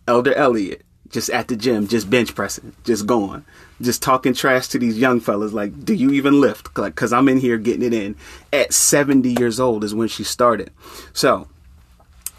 Elder 0.08 0.34
Elliot 0.34 0.84
just 1.10 1.30
at 1.32 1.48
the 1.48 1.56
gym, 1.56 1.88
just 1.88 2.10
bench 2.10 2.36
pressing, 2.36 2.76
just 2.84 3.08
going, 3.08 3.44
just 3.82 4.04
talking 4.04 4.34
trash 4.34 4.68
to 4.68 4.78
these 4.78 4.98
young 4.98 5.20
fellas. 5.20 5.54
Like, 5.54 5.84
do 5.84 5.94
you 5.94 6.12
even 6.12 6.40
lift? 6.40 6.78
Like, 6.78 6.96
cause 6.96 7.12
I'm 7.12 7.28
in 7.30 7.40
here 7.40 7.58
getting 7.58 7.82
it 7.82 7.94
in 7.94 8.16
at 8.54 8.74
70 8.74 9.30
years 9.40 9.60
old 9.60 9.84
is 9.84 9.96
when 9.96 10.08
she 10.08 10.24
started. 10.24 10.72
So 11.14 11.48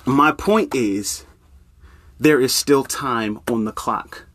my 0.06 0.32
point 0.32 0.74
is, 0.74 1.24
there 2.18 2.40
is 2.40 2.54
still 2.54 2.84
time 2.84 3.40
on 3.48 3.64
the 3.64 3.72
clock. 3.72 4.26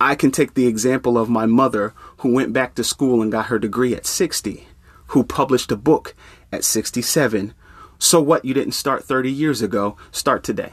I 0.00 0.14
can 0.14 0.30
take 0.30 0.54
the 0.54 0.66
example 0.66 1.18
of 1.18 1.28
my 1.28 1.46
mother 1.46 1.92
who 2.18 2.32
went 2.32 2.52
back 2.52 2.74
to 2.74 2.84
school 2.84 3.20
and 3.20 3.30
got 3.30 3.46
her 3.46 3.58
degree 3.58 3.94
at 3.94 4.06
60, 4.06 4.66
who 5.08 5.24
published 5.24 5.70
a 5.72 5.76
book 5.76 6.14
at 6.50 6.64
67. 6.64 7.54
So 7.98 8.20
what? 8.20 8.44
You 8.44 8.54
didn't 8.54 8.72
start 8.72 9.04
30 9.04 9.30
years 9.30 9.60
ago. 9.60 9.96
Start 10.10 10.42
today. 10.42 10.72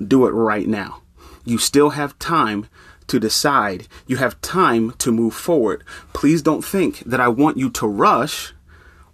Do 0.00 0.26
it 0.26 0.30
right 0.30 0.68
now. 0.68 1.02
You 1.44 1.58
still 1.58 1.90
have 1.90 2.18
time 2.18 2.68
to 3.08 3.18
decide. 3.18 3.88
You 4.06 4.18
have 4.18 4.40
time 4.40 4.92
to 4.98 5.10
move 5.10 5.34
forward. 5.34 5.82
Please 6.12 6.42
don't 6.42 6.64
think 6.64 7.00
that 7.00 7.20
I 7.20 7.26
want 7.26 7.56
you 7.56 7.70
to 7.70 7.88
rush. 7.88 8.54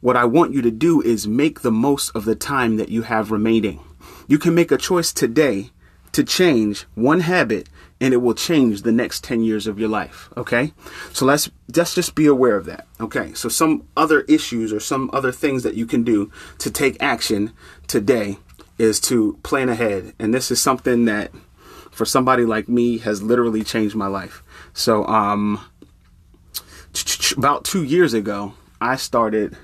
What 0.01 0.17
I 0.17 0.27
want 0.27 0.53
you 0.53 0.61
to 0.61 0.71
do 0.71 1.01
is 1.01 1.27
make 1.27 1.63
the 1.63 1.73
most 1.73 2.11
of 2.15 2.27
the 2.27 2.35
time 2.35 2.77
that 2.77 2.91
you 2.91 3.03
have 3.03 3.31
remaining. 3.31 3.81
You 4.27 4.39
can 4.39 4.55
make 4.55 4.73
a 4.73 4.77
choice 4.77 5.13
today 5.13 5.71
to 6.13 6.25
change 6.25 6.87
one 6.95 7.21
habit 7.21 7.69
and 8.01 8.13
it 8.13 8.19
will 8.19 8.35
change 8.35 8.83
the 8.83 8.93
next 8.93 9.25
10 9.25 9.43
years 9.43 9.67
of 9.67 9.79
your 9.79 9.89
life. 9.89 10.29
Okay. 10.37 10.73
So 11.13 11.25
let's, 11.25 11.51
let's 11.75 11.95
just 11.95 12.15
be 12.15 12.27
aware 12.27 12.57
of 12.57 12.67
that. 12.67 12.87
Okay. 13.01 13.33
So 13.35 13.49
some 13.49 13.87
other 13.97 14.23
issues 14.23 14.73
or 14.73 14.81
some 14.81 15.11
other 15.13 15.33
things 15.33 15.63
that 15.63 15.75
you 15.75 15.87
can 15.87 16.03
do 16.03 16.31
to 16.59 16.71
take 16.71 17.03
action 17.03 17.53
today 17.87 18.39
is 18.79 19.01
to 19.01 19.39
plan 19.43 19.69
ahead. 19.69 20.15
And 20.19 20.35
this 20.35 20.51
is 20.51 20.61
something 20.61 21.07
that 21.07 21.33
for 21.91 22.05
somebody 22.05 22.45
like 22.45 22.69
me 22.69 22.99
has 22.99 23.23
literally 23.23 23.65
changed 23.65 23.97
my 23.97 24.07
life. 24.07 24.43
So, 24.75 25.07
um, 25.07 25.61
about 27.37 27.65
two 27.65 27.83
years 27.83 28.13
ago, 28.13 28.55
I 28.81 28.97
started, 28.97 29.57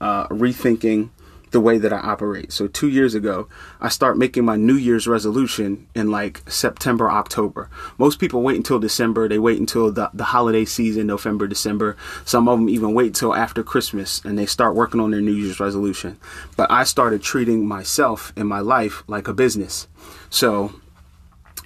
uh, 0.00 0.28
rethinking 0.28 1.10
the 1.54 1.60
way 1.60 1.78
that 1.78 1.92
I 1.92 1.98
operate. 1.98 2.52
So 2.52 2.66
two 2.66 2.88
years 2.88 3.14
ago, 3.14 3.48
I 3.80 3.88
start 3.88 4.18
making 4.18 4.44
my 4.44 4.56
New 4.56 4.74
Year's 4.74 5.06
resolution 5.06 5.86
in 5.94 6.10
like 6.10 6.42
September, 6.50 7.08
October. 7.08 7.70
Most 7.96 8.18
people 8.18 8.42
wait 8.42 8.56
until 8.56 8.80
December. 8.80 9.28
They 9.28 9.38
wait 9.38 9.60
until 9.60 9.92
the, 9.92 10.10
the 10.12 10.24
holiday 10.24 10.64
season, 10.64 11.06
November, 11.06 11.46
December. 11.46 11.96
Some 12.24 12.48
of 12.48 12.58
them 12.58 12.68
even 12.68 12.92
wait 12.92 13.14
till 13.14 13.36
after 13.36 13.62
Christmas 13.62 14.20
and 14.24 14.36
they 14.36 14.46
start 14.46 14.74
working 14.74 14.98
on 14.98 15.12
their 15.12 15.20
New 15.20 15.32
Year's 15.32 15.60
resolution. 15.60 16.18
But 16.56 16.72
I 16.72 16.82
started 16.82 17.22
treating 17.22 17.68
myself 17.68 18.32
and 18.36 18.48
my 18.48 18.60
life 18.60 19.04
like 19.06 19.28
a 19.28 19.32
business. 19.32 19.86
So 20.30 20.72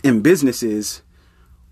in 0.04 0.20
businesses, 0.20 1.00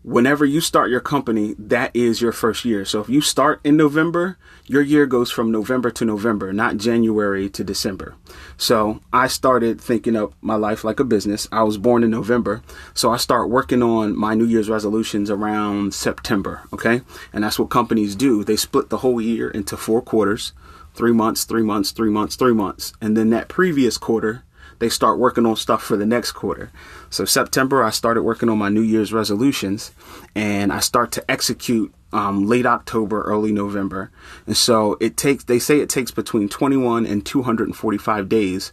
whenever 0.07 0.45
you 0.45 0.61
start 0.61 0.89
your 0.89 1.01
company, 1.01 1.57
that 1.59 1.91
is 1.93 2.21
your 2.21 2.31
first 2.31 2.65
year. 2.65 2.85
So 2.85 3.01
if 3.01 3.09
you 3.09 3.21
start 3.21 3.61
in 3.65 3.77
November, 3.77 4.39
your 4.65 4.81
year 4.81 5.05
goes 5.05 5.33
from 5.33 5.51
November 5.51 5.91
to 5.91 6.05
November, 6.05 6.53
not 6.53 6.77
January 6.77 7.51
to 7.51 7.65
December. 7.65 8.15
So 8.57 9.01
I 9.13 9.27
started 9.27 9.81
thinking 9.81 10.15
of 10.15 10.33
my 10.41 10.55
life 10.55 10.85
like 10.85 11.01
a 11.01 11.05
business. 11.05 11.49
I 11.51 11.65
was 11.65 11.77
born 11.77 12.05
in 12.05 12.13
November. 12.13 12.63
So 12.95 13.11
I 13.11 13.17
start 13.17 13.51
working 13.51 13.83
on 13.83 14.17
my 14.17 14.35
New 14.35 14.47
Year's 14.47 14.71
resolutions 14.71 15.29
around 15.29 15.93
September. 15.93 16.63
Okay. 16.73 17.01
And 17.33 17.43
that's 17.43 17.59
what 17.59 17.71
companies 17.71 18.15
do. 18.15 18.45
They 18.45 18.57
split 18.57 18.91
the 18.91 18.99
whole 18.99 19.21
year 19.21 19.51
into 19.51 19.77
four 19.77 20.01
quarters, 20.01 20.53
three 20.95 21.13
months, 21.13 21.43
three 21.43 21.65
months, 21.65 21.91
three 21.91 22.11
months, 22.11 22.37
three 22.37 22.55
months. 22.55 22.93
And 23.01 23.17
then 23.17 23.31
that 23.31 23.49
previous 23.49 23.99
quarter, 23.99 24.45
they 24.79 24.89
start 24.89 25.19
working 25.19 25.47
on 25.47 25.57
stuff 25.57 25.83
for 25.83 25.97
the 25.97 26.07
next 26.07 26.33
quarter. 26.33 26.71
So 27.11 27.25
September, 27.25 27.83
I 27.83 27.91
started 27.91 28.23
working 28.23 28.49
on 28.49 28.59
my 28.59 28.69
New 28.69 28.83
Year's 28.83 29.13
resolutions, 29.13 29.93
and 30.35 30.73
I 30.73 30.81
start 30.81 31.13
to 31.13 31.31
execute 31.31 31.95
um, 32.13 32.47
late 32.47 32.67
October, 32.67 33.23
early 33.23 33.53
November. 33.53 34.11
And 34.47 34.57
so 34.57 34.97
it 35.01 35.17
takes. 35.17 35.45
They 35.45 35.59
say 35.59 35.81
it 35.81 35.89
takes 35.89 36.11
between 36.11 36.49
21 36.49 37.07
and 37.07 37.25
245 37.25 38.29
days 38.29 38.73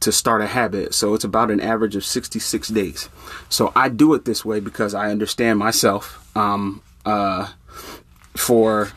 to 0.00 0.12
start 0.12 0.42
a 0.42 0.46
habit. 0.46 0.94
So 0.94 1.14
it's 1.14 1.24
about 1.24 1.50
an 1.50 1.60
average 1.60 1.96
of 1.96 2.04
66 2.04 2.68
days. 2.68 3.08
So 3.48 3.72
I 3.74 3.88
do 3.88 4.12
it 4.14 4.24
this 4.24 4.44
way 4.44 4.60
because 4.60 4.94
I 4.94 5.10
understand 5.10 5.58
myself. 5.58 6.30
Um, 6.36 6.82
uh, 7.06 7.48
for 8.36 8.90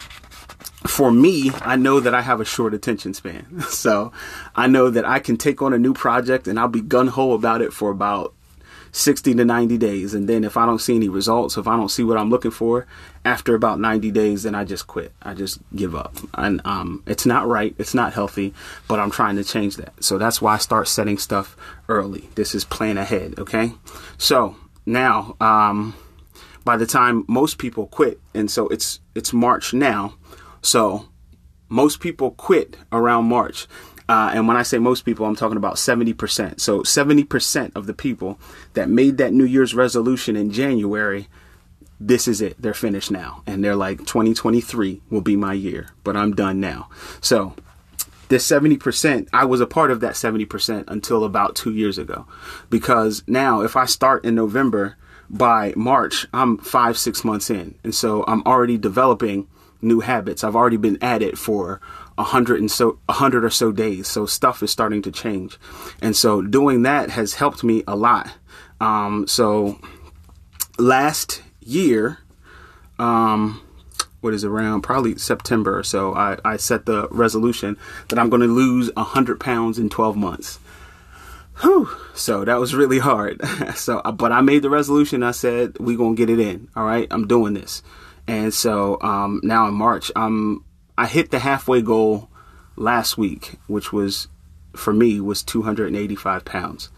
for 0.87 1.11
me, 1.11 1.51
I 1.61 1.75
know 1.75 1.99
that 1.99 2.13
I 2.13 2.21
have 2.21 2.39
a 2.39 2.45
short 2.45 2.73
attention 2.73 3.13
span. 3.13 3.63
So 3.69 4.11
I 4.55 4.67
know 4.67 4.89
that 4.89 5.05
I 5.05 5.19
can 5.19 5.37
take 5.37 5.61
on 5.61 5.73
a 5.73 5.77
new 5.77 5.93
project 5.93 6.47
and 6.47 6.59
I'll 6.59 6.67
be 6.67 6.81
gun 6.81 7.07
ho 7.07 7.31
about 7.31 7.61
it 7.61 7.71
for 7.71 7.91
about 7.91 8.33
60 8.91 9.35
to 9.35 9.45
90 9.45 9.77
days. 9.77 10.13
And 10.13 10.27
then 10.27 10.43
if 10.43 10.57
I 10.57 10.65
don't 10.65 10.79
see 10.79 10.95
any 10.95 11.09
results, 11.09 11.57
if 11.57 11.67
I 11.67 11.75
don't 11.75 11.89
see 11.89 12.03
what 12.03 12.17
I'm 12.17 12.29
looking 12.29 12.51
for 12.51 12.87
after 13.23 13.55
about 13.55 13.79
90 13.79 14.11
days, 14.11 14.43
then 14.43 14.55
I 14.55 14.63
just 14.63 14.87
quit. 14.87 15.13
I 15.21 15.33
just 15.33 15.59
give 15.75 15.95
up. 15.95 16.15
And 16.33 16.61
um, 16.65 17.03
it's 17.05 17.25
not 17.25 17.47
right. 17.47 17.75
It's 17.77 17.93
not 17.93 18.13
healthy, 18.13 18.53
but 18.87 18.99
I'm 18.99 19.11
trying 19.11 19.35
to 19.37 19.43
change 19.43 19.77
that. 19.77 20.03
So 20.03 20.17
that's 20.17 20.41
why 20.41 20.55
I 20.55 20.57
start 20.57 20.87
setting 20.87 21.17
stuff 21.17 21.55
early. 21.87 22.29
This 22.35 22.55
is 22.55 22.65
plan 22.65 22.97
ahead. 22.97 23.35
Okay. 23.37 23.73
So 24.17 24.55
now, 24.85 25.35
um, 25.39 25.95
by 26.65 26.77
the 26.77 26.85
time 26.85 27.25
most 27.27 27.57
people 27.57 27.87
quit, 27.87 28.19
and 28.33 28.49
so 28.49 28.67
it's, 28.67 28.99
it's 29.15 29.33
March 29.33 29.73
now. 29.73 30.15
So 30.62 31.08
most 31.69 32.00
people 32.00 32.32
quit 32.32 32.78
around 32.91 33.26
March. 33.26 33.67
Uh, 34.08 34.32
and 34.34 34.48
when 34.48 34.58
I 34.58 34.63
say 34.63 34.80
most 34.80 35.06
people, 35.06 35.26
I'm 35.26 35.36
talking 35.36 35.58
about 35.58 35.76
70%. 35.76 36.60
So 36.60 36.82
70% 36.82 37.76
of 37.76 37.86
the 37.86 37.93
people 37.93 38.39
that 38.74 38.89
made 38.89 39.17
that 39.17 39.34
New 39.34 39.45
Year's 39.45 39.76
resolution 39.76 40.36
in 40.36 40.52
January, 40.52 41.28
this 42.00 42.28
is 42.28 42.41
it. 42.41 42.60
They're 42.60 42.74
finished 42.74 43.12
now. 43.12 43.43
And 43.45 43.63
they're 43.63 43.76
like, 43.76 44.00
2023 44.00 45.02
will 45.12 45.22
be 45.22 45.36
my 45.36 45.54
year, 45.54 45.89
but 46.04 46.17
I'm 46.17 46.34
done 46.34 46.60
now. 46.60 46.89
So 47.22 47.54
this 48.30 48.50
70%, 48.50 49.28
I 49.32 49.45
was 49.45 49.62
a 49.62 49.67
part 49.67 49.91
of 49.91 50.00
that 50.00 50.13
70% 50.13 50.86
until 50.88 51.24
about 51.24 51.56
two 51.56 51.74
years 51.74 52.00
ago. 52.00 52.26
Because 52.72 53.24
now, 53.28 53.62
if 53.62 53.76
I 53.76 53.86
start 53.86 54.26
in 54.26 54.34
November, 54.34 54.98
by 55.30 55.74
March, 55.76 56.26
I'm 56.34 56.58
five, 56.58 56.98
six 56.98 57.24
months 57.24 57.50
in. 57.50 57.76
And 57.84 57.93
so 57.93 58.24
I'm 58.28 58.41
already 58.43 58.78
developing 58.78 59.48
new 59.81 59.99
habits. 60.01 60.43
I've 60.43 60.55
already 60.55 60.77
been 60.77 60.97
at 61.01 61.21
it 61.21 61.37
for 61.37 61.81
a 62.17 62.23
hundred 62.23 62.59
and 62.59 62.69
so 62.69 62.99
a 63.07 63.13
hundred 63.13 63.43
or 63.43 63.49
so 63.49 63.71
days. 63.71 64.07
So 64.07 64.25
stuff 64.25 64.61
is 64.61 64.71
starting 64.71 65.01
to 65.03 65.11
change, 65.11 65.57
and 66.01 66.15
so 66.15 66.41
doing 66.41 66.83
that 66.83 67.11
has 67.11 67.35
helped 67.35 67.63
me 67.63 67.83
a 67.87 67.95
lot. 67.95 68.31
Um, 68.81 69.27
so 69.27 69.79
last 70.77 71.41
year, 71.61 72.19
um, 72.97 73.61
what 74.21 74.33
is 74.33 74.43
around 74.43 74.81
probably 74.81 75.17
September 75.17 75.77
or 75.77 75.83
so, 75.83 76.13
I, 76.13 76.37
I 76.43 76.57
set 76.57 76.85
the 76.85 77.07
resolution 77.09 77.77
that 78.09 78.19
I'm 78.19 78.29
going 78.29 78.41
to 78.41 78.47
lose 78.47 78.89
a 78.97 79.03
hundred 79.03 79.39
pounds 79.39 79.79
in 79.79 79.89
12 79.89 80.15
months. 80.17 80.59
Whew. 81.61 81.89
So 82.13 82.45
that 82.45 82.59
was 82.59 82.73
really 82.73 82.99
hard. 82.99 83.41
so, 83.75 84.01
but 84.01 84.31
I 84.31 84.41
made 84.41 84.61
the 84.61 84.69
resolution. 84.69 85.23
I 85.23 85.31
said, 85.31 85.77
we 85.79 85.95
going 85.95 86.15
to 86.15 86.25
get 86.25 86.29
it 86.29 86.39
in. 86.39 86.69
All 86.75 86.85
right. 86.85 87.07
I'm 87.11 87.27
doing 87.27 87.53
this. 87.53 87.81
And 88.29 88.53
so, 88.53 89.01
um, 89.01 89.41
now 89.43 89.67
in 89.67 89.73
March, 89.73 90.11
I'm 90.15 90.63
I 90.95 91.07
hit 91.07 91.31
the 91.31 91.39
halfway 91.39 91.81
goal 91.81 92.29
last 92.75 93.17
week, 93.17 93.55
which 93.65 93.91
was 93.91 94.27
for 94.75 94.93
me 94.93 95.19
was 95.19 95.41
285 95.41 96.45
pounds. 96.45 96.89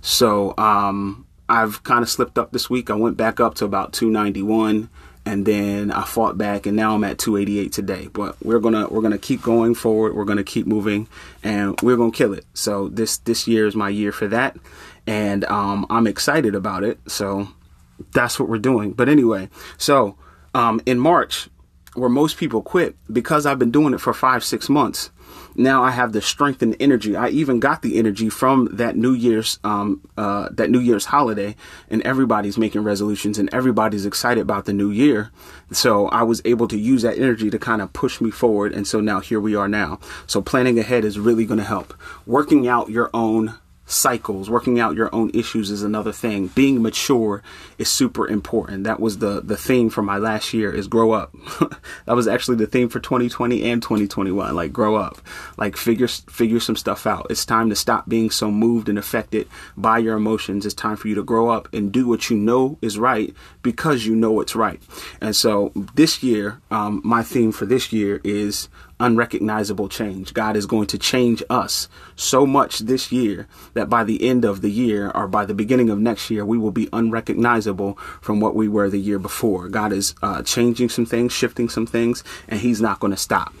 So 0.00 0.54
um, 0.56 1.26
I've 1.50 1.82
kind 1.82 2.02
of 2.02 2.08
slipped 2.08 2.38
up 2.38 2.52
this 2.52 2.70
week. 2.70 2.88
I 2.88 2.94
went 2.94 3.18
back 3.18 3.40
up 3.40 3.56
to 3.56 3.66
about 3.66 3.92
291 3.92 4.88
and 5.26 5.44
then 5.44 5.90
I 5.90 6.04
fought 6.04 6.38
back 6.38 6.64
and 6.64 6.76
now 6.78 6.94
I'm 6.94 7.04
at 7.04 7.18
288 7.18 7.72
today. 7.72 8.08
But 8.10 8.36
we're 8.42 8.58
gonna 8.58 8.88
we're 8.88 9.02
gonna 9.02 9.18
keep 9.18 9.42
going 9.42 9.74
forward. 9.74 10.16
We're 10.16 10.24
gonna 10.24 10.42
keep 10.42 10.66
moving 10.66 11.08
and 11.42 11.78
we're 11.82 11.98
gonna 11.98 12.10
kill 12.10 12.32
it. 12.32 12.46
So 12.54 12.88
this 12.88 13.18
this 13.18 13.46
year 13.46 13.66
is 13.66 13.76
my 13.76 13.90
year 13.90 14.12
for 14.12 14.28
that, 14.28 14.56
and 15.06 15.44
um, 15.44 15.84
I'm 15.90 16.06
excited 16.06 16.54
about 16.54 16.84
it. 16.84 16.98
So 17.06 17.48
that's 18.14 18.40
what 18.40 18.48
we're 18.48 18.56
doing. 18.56 18.92
But 18.92 19.10
anyway, 19.10 19.50
so 19.76 20.16
um, 20.54 20.80
in 20.86 20.98
March 20.98 21.48
where 21.94 22.08
most 22.08 22.36
people 22.36 22.62
quit 22.62 22.94
because 23.12 23.46
I've 23.46 23.58
been 23.58 23.70
doing 23.70 23.94
it 23.94 24.00
for 24.00 24.14
five, 24.14 24.44
six 24.44 24.68
months. 24.68 25.10
Now 25.56 25.82
I 25.82 25.90
have 25.90 26.12
the 26.12 26.22
strength 26.22 26.62
and 26.62 26.76
energy. 26.78 27.16
I 27.16 27.28
even 27.28 27.58
got 27.58 27.82
the 27.82 27.98
energy 27.98 28.28
from 28.28 28.68
that 28.72 28.96
New 28.96 29.12
Year's, 29.12 29.58
um, 29.64 30.00
uh, 30.16 30.48
that 30.52 30.70
New 30.70 30.78
Year's 30.78 31.06
holiday, 31.06 31.56
and 31.88 32.02
everybody's 32.02 32.56
making 32.56 32.84
resolutions 32.84 33.38
and 33.38 33.52
everybody's 33.52 34.06
excited 34.06 34.40
about 34.40 34.64
the 34.64 34.72
new 34.72 34.90
year. 34.90 35.30
So 35.72 36.06
I 36.08 36.22
was 36.22 36.40
able 36.44 36.68
to 36.68 36.78
use 36.78 37.02
that 37.02 37.18
energy 37.18 37.50
to 37.50 37.58
kind 37.58 37.82
of 37.82 37.92
push 37.92 38.20
me 38.20 38.30
forward. 38.30 38.72
And 38.72 38.86
so 38.86 39.00
now 39.00 39.20
here 39.20 39.40
we 39.40 39.56
are 39.56 39.68
now. 39.68 39.98
So 40.26 40.40
planning 40.40 40.78
ahead 40.78 41.04
is 41.04 41.18
really 41.18 41.46
going 41.46 41.58
to 41.58 41.64
help. 41.64 41.94
Working 42.26 42.68
out 42.68 42.90
your 42.90 43.10
own 43.12 43.58
cycles, 43.90 44.48
working 44.48 44.78
out 44.78 44.96
your 44.96 45.14
own 45.14 45.30
issues 45.34 45.70
is 45.70 45.82
another 45.82 46.12
thing. 46.12 46.48
Being 46.48 46.82
mature 46.82 47.42
is 47.78 47.88
super 47.88 48.28
important. 48.28 48.84
That 48.84 49.00
was 49.00 49.18
the 49.18 49.40
the 49.40 49.56
theme 49.56 49.90
for 49.90 50.02
my 50.02 50.18
last 50.18 50.52
year 50.52 50.72
is 50.72 50.86
grow 50.86 51.12
up. 51.12 51.34
that 52.06 52.14
was 52.14 52.28
actually 52.28 52.56
the 52.56 52.66
theme 52.66 52.88
for 52.88 53.00
2020 53.00 53.70
and 53.70 53.82
2021. 53.82 54.54
Like 54.54 54.72
grow 54.72 54.96
up. 54.96 55.20
Like 55.56 55.76
figure 55.76 56.08
figure 56.08 56.60
some 56.60 56.76
stuff 56.76 57.06
out. 57.06 57.26
It's 57.30 57.44
time 57.44 57.68
to 57.70 57.76
stop 57.76 58.08
being 58.08 58.30
so 58.30 58.50
moved 58.50 58.88
and 58.88 58.98
affected 58.98 59.48
by 59.76 59.98
your 59.98 60.16
emotions. 60.16 60.64
It's 60.64 60.74
time 60.74 60.96
for 60.96 61.08
you 61.08 61.14
to 61.16 61.22
grow 61.22 61.48
up 61.48 61.72
and 61.72 61.92
do 61.92 62.06
what 62.06 62.30
you 62.30 62.36
know 62.36 62.78
is 62.80 62.98
right 62.98 63.34
because 63.62 64.06
you 64.06 64.14
know 64.14 64.40
it's 64.40 64.56
right. 64.56 64.80
And 65.20 65.34
so 65.34 65.72
this 65.94 66.22
year, 66.22 66.60
um, 66.70 67.00
my 67.04 67.22
theme 67.22 67.52
for 67.52 67.66
this 67.66 67.92
year 67.92 68.20
is 68.24 68.68
unrecognizable 68.98 69.88
change. 69.88 70.34
God 70.34 70.56
is 70.56 70.66
going 70.66 70.86
to 70.88 70.98
change 70.98 71.42
us 71.48 71.88
so 72.16 72.46
much 72.46 72.80
this 72.80 73.10
year 73.10 73.48
that 73.74 73.88
by 73.88 74.04
the 74.04 74.28
end 74.28 74.44
of 74.44 74.60
the 74.60 74.70
year 74.70 75.10
or 75.14 75.26
by 75.26 75.44
the 75.44 75.54
beginning 75.54 75.90
of 75.90 75.98
next 75.98 76.30
year, 76.30 76.44
we 76.44 76.58
will 76.58 76.70
be 76.70 76.88
unrecognizable 76.92 77.94
from 78.20 78.40
what 78.40 78.54
we 78.54 78.68
were 78.68 78.90
the 78.90 79.00
year 79.00 79.18
before. 79.18 79.68
God 79.68 79.92
is 79.92 80.14
uh, 80.22 80.42
changing 80.42 80.90
some 80.90 81.06
things, 81.06 81.32
shifting 81.32 81.68
some 81.68 81.86
things, 81.86 82.22
and 82.46 82.60
He's 82.60 82.80
not 82.80 83.00
going 83.00 83.12
to 83.12 83.16
stop. 83.16 83.54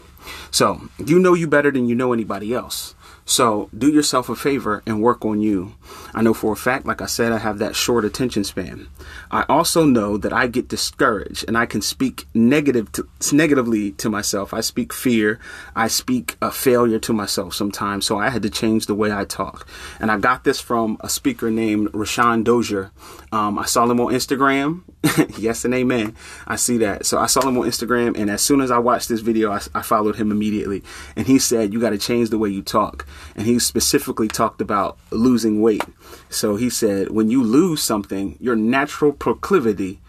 So, 0.50 0.82
you 0.98 1.18
know 1.18 1.32
you 1.32 1.46
better 1.46 1.70
than 1.70 1.88
you 1.88 1.94
know 1.94 2.12
anybody 2.12 2.52
else. 2.52 2.94
So 3.30 3.70
do 3.78 3.88
yourself 3.88 4.28
a 4.28 4.34
favor 4.34 4.82
and 4.86 5.00
work 5.00 5.24
on 5.24 5.40
you. 5.40 5.74
I 6.12 6.20
know 6.20 6.34
for 6.34 6.52
a 6.52 6.56
fact, 6.56 6.84
like 6.84 7.00
I 7.00 7.06
said, 7.06 7.30
I 7.30 7.38
have 7.38 7.58
that 7.58 7.76
short 7.76 8.04
attention 8.04 8.42
span. 8.42 8.88
I 9.30 9.44
also 9.48 9.84
know 9.84 10.16
that 10.18 10.32
I 10.32 10.48
get 10.48 10.66
discouraged 10.66 11.44
and 11.46 11.56
I 11.56 11.64
can 11.64 11.80
speak 11.80 12.26
negative 12.34 12.90
to, 12.90 13.06
negatively 13.32 13.92
to 13.92 14.10
myself. 14.10 14.52
I 14.52 14.60
speak 14.62 14.92
fear. 14.92 15.38
I 15.76 15.86
speak 15.86 16.38
a 16.42 16.50
failure 16.50 16.98
to 16.98 17.12
myself 17.12 17.54
sometimes. 17.54 18.04
So 18.04 18.18
I 18.18 18.30
had 18.30 18.42
to 18.42 18.50
change 18.50 18.86
the 18.86 18.96
way 18.96 19.12
I 19.12 19.24
talk. 19.26 19.64
And 20.00 20.10
I 20.10 20.18
got 20.18 20.42
this 20.42 20.60
from 20.60 20.96
a 20.98 21.08
speaker 21.08 21.52
named 21.52 21.92
Rashawn 21.92 22.42
Dozier. 22.42 22.90
Um, 23.30 23.60
I 23.60 23.64
saw 23.64 23.88
him 23.88 24.00
on 24.00 24.12
Instagram. 24.12 24.82
yes 25.38 25.64
and 25.64 25.72
amen. 25.74 26.14
I 26.46 26.56
see 26.56 26.76
that. 26.78 27.06
So 27.06 27.18
I 27.18 27.26
saw 27.26 27.46
him 27.46 27.56
on 27.56 27.66
Instagram. 27.66 28.18
And 28.18 28.30
as 28.30 28.42
soon 28.42 28.60
as 28.60 28.70
I 28.70 28.78
watched 28.78 29.08
this 29.08 29.20
video, 29.20 29.50
I, 29.50 29.60
I 29.74 29.82
followed 29.82 30.16
him 30.16 30.30
immediately. 30.30 30.82
And 31.16 31.26
he 31.26 31.38
said, 31.38 31.72
you 31.72 31.80
got 31.80 31.90
to 31.90 31.98
change 31.98 32.30
the 32.30 32.38
way 32.38 32.50
you 32.50 32.62
talk 32.62 33.06
and 33.34 33.46
he 33.46 33.58
specifically 33.58 34.28
talked 34.28 34.60
about 34.60 34.98
losing 35.10 35.60
weight. 35.60 35.84
So 36.28 36.56
he 36.56 36.68
said, 36.68 37.10
when 37.10 37.30
you 37.30 37.42
lose 37.42 37.82
something, 37.82 38.36
your 38.40 38.56
natural 38.56 39.12
proclivity 39.12 40.00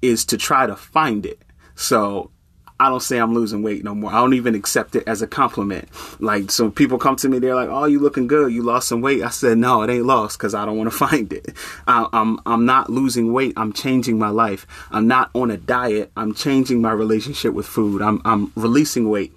is 0.00 0.24
to 0.26 0.36
try 0.38 0.66
to 0.66 0.76
find 0.76 1.26
it. 1.26 1.42
So 1.74 2.30
I 2.80 2.88
don't 2.88 3.02
say 3.02 3.18
I'm 3.18 3.34
losing 3.34 3.62
weight 3.62 3.84
no 3.84 3.94
more. 3.94 4.10
I 4.10 4.14
don't 4.14 4.32
even 4.32 4.54
accept 4.54 4.96
it 4.96 5.04
as 5.06 5.20
a 5.20 5.26
compliment. 5.26 5.86
Like, 6.18 6.50
so 6.50 6.70
people 6.70 6.96
come 6.96 7.14
to 7.16 7.28
me, 7.28 7.38
they're 7.38 7.54
like, 7.54 7.68
"Oh, 7.68 7.84
you 7.84 8.00
looking 8.00 8.26
good? 8.26 8.52
You 8.52 8.62
lost 8.62 8.88
some 8.88 9.02
weight." 9.02 9.22
I 9.22 9.28
said, 9.28 9.58
"No, 9.58 9.82
it 9.82 9.90
ain't 9.90 10.06
lost 10.06 10.38
because 10.38 10.54
I 10.54 10.64
don't 10.64 10.78
want 10.78 10.90
to 10.90 10.96
find 11.06 11.30
it. 11.30 11.54
I, 11.86 12.08
I'm 12.12 12.40
I'm 12.46 12.64
not 12.64 12.88
losing 12.88 13.34
weight. 13.34 13.52
I'm 13.58 13.74
changing 13.74 14.18
my 14.18 14.30
life. 14.30 14.66
I'm 14.90 15.06
not 15.06 15.30
on 15.34 15.50
a 15.50 15.58
diet. 15.58 16.10
I'm 16.16 16.32
changing 16.32 16.80
my 16.80 16.92
relationship 16.92 17.52
with 17.52 17.66
food. 17.66 18.00
I'm 18.00 18.22
I'm 18.24 18.50
releasing 18.56 19.10
weight. 19.10 19.34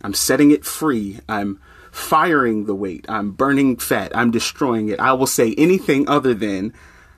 I'm 0.00 0.14
setting 0.14 0.50
it 0.50 0.64
free. 0.64 1.18
I'm 1.28 1.60
firing 1.90 2.64
the 2.64 2.74
weight. 2.74 3.04
I'm 3.08 3.32
burning 3.32 3.76
fat. 3.76 4.16
I'm 4.16 4.30
destroying 4.30 4.88
it. 4.88 4.98
I 4.98 5.12
will 5.12 5.26
say 5.26 5.54
anything 5.58 6.08
other 6.08 6.32
than 6.32 6.72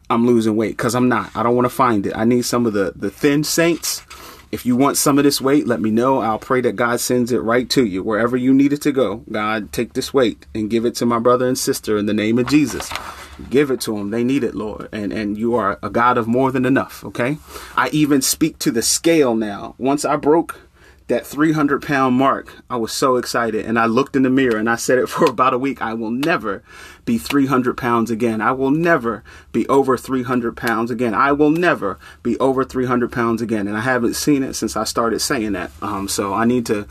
I'm 0.09 0.27
losing 0.27 0.57
weight 0.57 0.77
because 0.77 0.97
I'm 0.97 1.09
not. 1.09 1.31
I 1.37 1.45
don't 1.45 1.55
want 1.55 1.67
to 1.67 1.71
find 1.75 2.07
it. 2.07 2.13
I 2.17 2.25
need 2.25 2.43
some 2.43 2.67
of 2.67 2.73
the 2.73 2.93
the 2.97 3.11
thin 3.11 3.45
saints. 3.45 4.03
If 4.53 4.67
you 4.67 4.75
want 4.75 4.97
some 4.97 5.17
of 5.17 5.25
this 5.25 5.41
weight, 5.41 5.69
let 5.69 5.81
me 5.81 5.91
know. 5.91 6.21
I'll 6.21 6.39
pray 6.39 6.61
that 6.63 6.75
God 6.75 6.99
sends 6.99 7.31
it 7.31 7.39
right 7.39 7.71
to 7.71 7.85
you 7.85 8.03
wherever 8.03 8.37
you 8.37 8.53
need 8.53 8.73
it 8.73 8.83
to 8.83 8.91
go. 8.91 9.23
God, 9.31 9.73
take 9.73 9.93
this 9.93 10.13
weight 10.13 10.47
and 10.55 10.69
give 10.69 10.85
it 10.85 10.97
to 10.97 11.07
my 11.07 11.21
brother 11.21 11.47
and 11.47 11.57
sister 11.57 11.97
in 11.97 12.07
the 12.07 12.15
name 12.15 12.37
of 12.39 12.49
Jesus. 12.49 12.91
Give 13.49 13.71
it 13.71 13.81
to 13.83 13.97
them. 13.97 14.11
They 14.11 14.25
need 14.25 14.43
it, 14.43 14.57
Lord. 14.57 14.89
And 14.93 15.13
and 15.13 15.39
you 15.39 15.55
are 15.55 15.79
a 15.83 15.89
God 15.89 16.19
of 16.19 16.27
more 16.27 16.51
than 16.51 16.67
enough, 16.67 17.05
okay? 17.05 17.39
I 17.77 17.91
even 17.91 18.23
speak 18.23 18.59
to 18.59 18.73
the 18.73 18.83
scale 18.83 19.37
now. 19.37 19.77
Once 19.79 20.05
I 20.05 20.17
broke 20.17 20.61
that 21.11 21.27
300 21.27 21.83
pound 21.83 22.15
mark, 22.15 22.63
I 22.71 22.77
was 22.77 22.93
so 22.93 23.17
excited. 23.17 23.67
And 23.67 23.79
I 23.79 23.87
looked 23.87 24.15
in 24.15 24.23
the 24.23 24.31
mirror 24.31 24.57
and 24.57 24.71
I 24.71 24.77
said 24.77 24.99
it 24.99 25.09
for 25.09 25.29
about 25.29 25.53
a 25.53 25.59
week. 25.59 25.83
I 25.83 25.93
will 25.93 26.11
never 26.11 26.63
be 27.05 27.19
300 27.19 27.77
pounds 27.77 28.11
again. 28.11 28.41
I 28.41 28.53
will 28.53 28.71
never 28.71 29.23
be 29.53 29.69
over 29.69 29.99
300 29.99 30.57
pounds 30.57 30.91
again. 30.91 31.13
I 31.13 31.33
will 31.33 31.51
never 31.51 31.99
be 32.23 32.39
over 32.39 32.65
300 32.65 33.13
pounds 33.13 33.43
again. 33.43 33.69
And 33.69 33.77
I 33.77 33.81
haven't 33.81 34.15
seen 34.15 34.43
it 34.43 34.55
since 34.55 34.77
I 34.77 34.85
started 34.85 35.21
saying 35.21 35.53
that. 35.53 35.73
Um, 35.83 36.09
so 36.09 36.33
I 36.33 36.45
need 36.45 36.65
to, 36.67 36.87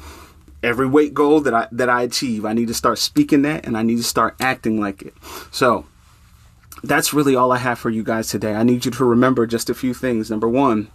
every 0.62 0.88
weight 0.88 1.14
goal 1.14 1.40
that 1.42 1.54
I, 1.54 1.68
that 1.72 1.90
I 1.90 2.04
achieve, 2.04 2.46
I 2.46 2.54
need 2.54 2.68
to 2.68 2.74
start 2.74 3.00
speaking 3.00 3.42
that 3.44 3.66
and 3.66 3.78
I 3.78 3.84
need 3.84 3.98
to 3.98 4.04
start 4.04 4.36
acting 4.42 4.82
like 4.82 5.02
it. 5.02 5.14
So 5.50 5.86
that's 6.84 7.14
really 7.14 7.36
all 7.36 7.54
I 7.54 7.58
have 7.58 7.80
for 7.80 7.90
you 7.90 8.04
guys 8.04 8.28
today. 8.28 8.54
I 8.54 8.64
need 8.64 8.84
you 8.84 8.92
to 8.92 9.06
remember 9.06 9.48
just 9.48 9.70
a 9.70 9.74
few 9.74 9.94
things. 9.94 10.30
Number 10.30 10.50
one, 10.50 10.90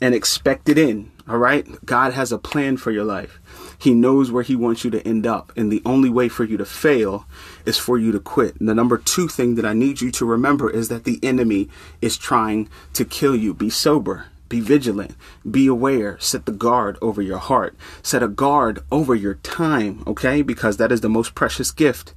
and 0.00 0.14
expect 0.14 0.68
it 0.68 0.78
in. 0.78 1.10
All 1.28 1.38
right. 1.38 1.66
God 1.84 2.12
has 2.12 2.32
a 2.32 2.38
plan 2.38 2.76
for 2.76 2.90
your 2.90 3.04
life. 3.04 3.40
He 3.78 3.94
knows 3.94 4.32
where 4.32 4.42
he 4.42 4.56
wants 4.56 4.84
you 4.84 4.90
to 4.90 5.06
end 5.06 5.26
up. 5.26 5.52
And 5.56 5.70
the 5.70 5.82
only 5.86 6.10
way 6.10 6.28
for 6.28 6.44
you 6.44 6.56
to 6.56 6.64
fail 6.64 7.24
is 7.64 7.78
for 7.78 7.98
you 7.98 8.10
to 8.12 8.18
quit. 8.18 8.58
And 8.58 8.68
the 8.68 8.74
number 8.74 8.98
two 8.98 9.28
thing 9.28 9.54
that 9.54 9.64
I 9.64 9.72
need 9.72 10.00
you 10.00 10.10
to 10.10 10.24
remember 10.24 10.68
is 10.68 10.88
that 10.88 11.04
the 11.04 11.20
enemy 11.22 11.68
is 12.02 12.16
trying 12.16 12.68
to 12.94 13.04
kill 13.04 13.36
you. 13.36 13.54
Be 13.54 13.70
sober. 13.70 14.26
Be 14.48 14.60
vigilant. 14.60 15.14
Be 15.48 15.68
aware. 15.68 16.18
Set 16.18 16.46
the 16.46 16.52
guard 16.52 16.98
over 17.00 17.22
your 17.22 17.38
heart. 17.38 17.76
Set 18.02 18.22
a 18.22 18.28
guard 18.28 18.80
over 18.90 19.14
your 19.14 19.34
time. 19.34 20.02
Okay. 20.06 20.42
Because 20.42 20.78
that 20.78 20.90
is 20.90 21.00
the 21.00 21.08
most 21.08 21.36
precious 21.36 21.70
gift 21.70 22.12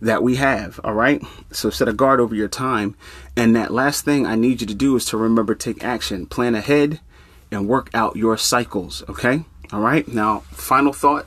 that 0.00 0.24
we 0.24 0.36
have. 0.36 0.80
All 0.82 0.94
right. 0.94 1.22
So 1.52 1.70
set 1.70 1.88
a 1.88 1.92
guard 1.92 2.18
over 2.18 2.34
your 2.34 2.48
time. 2.48 2.96
And 3.36 3.54
that 3.54 3.72
last 3.72 4.04
thing 4.04 4.26
I 4.26 4.34
need 4.34 4.60
you 4.60 4.66
to 4.66 4.74
do 4.74 4.96
is 4.96 5.04
to 5.06 5.16
remember 5.16 5.54
take 5.54 5.84
action. 5.84 6.26
Plan 6.26 6.56
ahead 6.56 7.00
and 7.50 7.68
work 7.68 7.90
out 7.94 8.16
your 8.16 8.36
cycles. 8.36 9.02
Okay. 9.08 9.44
All 9.72 9.80
right. 9.80 10.06
Now, 10.08 10.40
final 10.50 10.92
thought. 10.92 11.26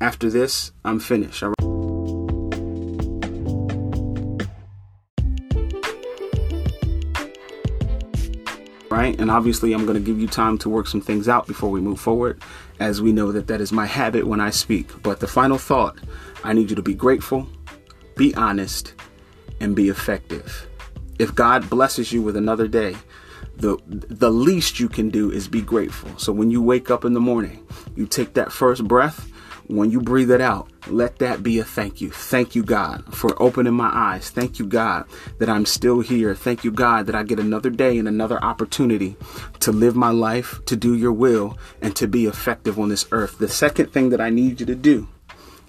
After 0.00 0.28
this, 0.28 0.72
I'm 0.84 0.98
finished. 0.98 1.44
All 1.44 1.50
right. 1.50 1.72
Right, 8.90 9.18
and 9.18 9.30
obviously, 9.30 9.72
I'm 9.72 9.86
going 9.86 9.96
to 9.96 10.04
give 10.04 10.20
you 10.20 10.28
time 10.28 10.58
to 10.58 10.68
work 10.68 10.86
some 10.86 11.00
things 11.00 11.26
out 11.26 11.46
before 11.46 11.70
we 11.70 11.80
move 11.80 11.98
forward, 11.98 12.42
as 12.78 13.00
we 13.00 13.10
know 13.10 13.32
that 13.32 13.46
that 13.46 13.60
is 13.60 13.72
my 13.72 13.86
habit 13.86 14.26
when 14.26 14.38
I 14.38 14.50
speak. 14.50 15.02
But 15.02 15.18
the 15.18 15.26
final 15.26 15.56
thought 15.56 15.98
I 16.44 16.52
need 16.52 16.68
you 16.68 16.76
to 16.76 16.82
be 16.82 16.94
grateful, 16.94 17.48
be 18.16 18.34
honest, 18.34 18.92
and 19.60 19.74
be 19.74 19.88
effective. 19.88 20.68
If 21.18 21.34
God 21.34 21.70
blesses 21.70 22.12
you 22.12 22.20
with 22.20 22.36
another 22.36 22.68
day, 22.68 22.94
the 23.56 23.76
the 23.86 24.30
least 24.30 24.80
you 24.80 24.88
can 24.88 25.10
do 25.10 25.30
is 25.30 25.48
be 25.48 25.62
grateful. 25.62 26.10
So 26.18 26.32
when 26.32 26.50
you 26.50 26.62
wake 26.62 26.90
up 26.90 27.04
in 27.04 27.12
the 27.12 27.20
morning, 27.20 27.66
you 27.94 28.06
take 28.06 28.34
that 28.34 28.52
first 28.52 28.86
breath, 28.88 29.32
when 29.66 29.90
you 29.90 30.00
breathe 30.00 30.30
it 30.30 30.40
out, 30.40 30.70
let 30.88 31.18
that 31.18 31.42
be 31.42 31.58
a 31.58 31.64
thank 31.64 32.00
you. 32.00 32.10
Thank 32.10 32.54
you, 32.54 32.62
God, 32.62 33.14
for 33.14 33.40
opening 33.40 33.74
my 33.74 33.90
eyes. 33.92 34.28
Thank 34.28 34.58
you, 34.58 34.66
God, 34.66 35.06
that 35.38 35.48
I'm 35.48 35.66
still 35.66 36.00
here. 36.00 36.34
Thank 36.34 36.64
you, 36.64 36.70
God, 36.70 37.06
that 37.06 37.14
I 37.14 37.22
get 37.22 37.38
another 37.38 37.70
day 37.70 37.98
and 37.98 38.08
another 38.08 38.42
opportunity 38.42 39.16
to 39.60 39.72
live 39.72 39.94
my 39.94 40.10
life, 40.10 40.60
to 40.66 40.76
do 40.76 40.94
your 40.94 41.12
will, 41.12 41.56
and 41.80 41.94
to 41.96 42.08
be 42.08 42.26
effective 42.26 42.78
on 42.78 42.88
this 42.88 43.06
earth. 43.12 43.38
The 43.38 43.48
second 43.48 43.92
thing 43.92 44.10
that 44.10 44.20
I 44.20 44.30
need 44.30 44.60
you 44.60 44.66
to 44.66 44.74
do 44.74 45.08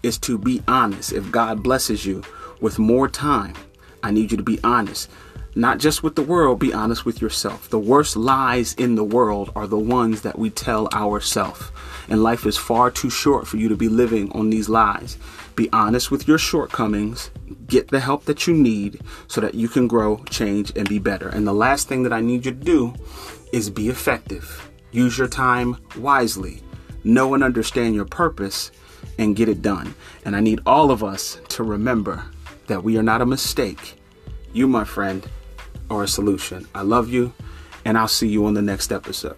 is 0.02 0.18
to 0.20 0.38
be 0.38 0.64
honest. 0.68 1.14
If 1.14 1.32
God 1.32 1.64
blesses 1.64 2.06
you 2.06 2.24
with 2.60 2.80
more 2.80 3.08
time, 3.08 3.54
I 4.02 4.12
need 4.12 4.32
you 4.32 4.38
to 4.38 4.44
be 4.44 4.60
honest 4.64 5.10
not 5.56 5.78
just 5.78 6.02
with 6.02 6.16
the 6.16 6.24
world, 6.24 6.60
be 6.60 6.74
honest 6.74 7.06
with 7.06 7.22
yourself. 7.22 7.70
The 7.70 7.80
worst 7.80 8.16
lies 8.16 8.74
in 8.74 8.96
the 8.96 9.04
world 9.04 9.52
are 9.56 9.68
the 9.68 9.78
ones 9.78 10.22
that 10.22 10.40
we 10.40 10.50
tell 10.50 10.88
ourselves. 10.94 11.72
And 12.10 12.24
life 12.24 12.46
is 12.46 12.58
far 12.58 12.90
too 12.90 13.10
short 13.10 13.48
for 13.48 13.58
you 13.58 13.70
to 13.70 13.78
be 13.78 13.88
living 13.88 14.32
on 14.32 14.50
these 14.50 14.68
lies. 14.68 15.18
Be 15.56 15.70
honest 15.72 16.10
with 16.10 16.28
your 16.28 16.40
shortcomings. 16.40 17.30
Get 17.68 17.90
the 17.90 18.00
help 18.00 18.26
that 18.26 18.48
you 18.48 18.54
need 18.54 19.02
so 19.28 19.42
that 19.42 19.54
you 19.54 19.68
can 19.68 19.88
grow, 19.88 20.24
change, 20.30 20.72
and 20.76 20.90
be 20.90 21.00
better. 21.00 21.30
And 21.30 21.46
the 21.46 21.54
last 21.54 21.88
thing 21.88 22.04
that 22.04 22.14
I 22.14 22.22
need 22.22 22.46
you 22.46 22.52
to 22.52 22.58
do 22.58 22.94
is 23.52 23.70
be 23.70 23.90
effective. 23.90 24.70
Use 24.92 25.18
your 25.18 25.28
time 25.28 25.78
wisely. 25.98 26.64
Know 27.04 27.34
and 27.36 27.44
understand 27.44 27.94
your 27.94 28.06
purpose 28.06 28.72
and 29.20 29.36
get 29.36 29.50
it 29.50 29.62
done. 29.62 29.94
And 30.26 30.36
I 30.36 30.40
need 30.40 30.62
all 30.66 30.90
of 30.90 31.04
us 31.04 31.40
to 31.50 31.64
remember 31.64 32.26
that 32.68 32.84
we 32.84 32.98
are 32.98 33.04
not 33.04 33.22
a 33.22 33.26
mistake. 33.26 34.00
You, 34.54 34.68
my 34.68 34.84
friend, 34.84 35.28
or 35.94 36.04
a 36.04 36.08
solution. 36.08 36.68
I 36.74 36.82
love 36.82 37.10
you, 37.10 37.34
and 37.86 37.98
I'll 37.98 38.08
see 38.08 38.28
you 38.28 38.46
on 38.46 38.56
the 38.56 38.62
next 38.62 38.92
episode. 38.92 39.38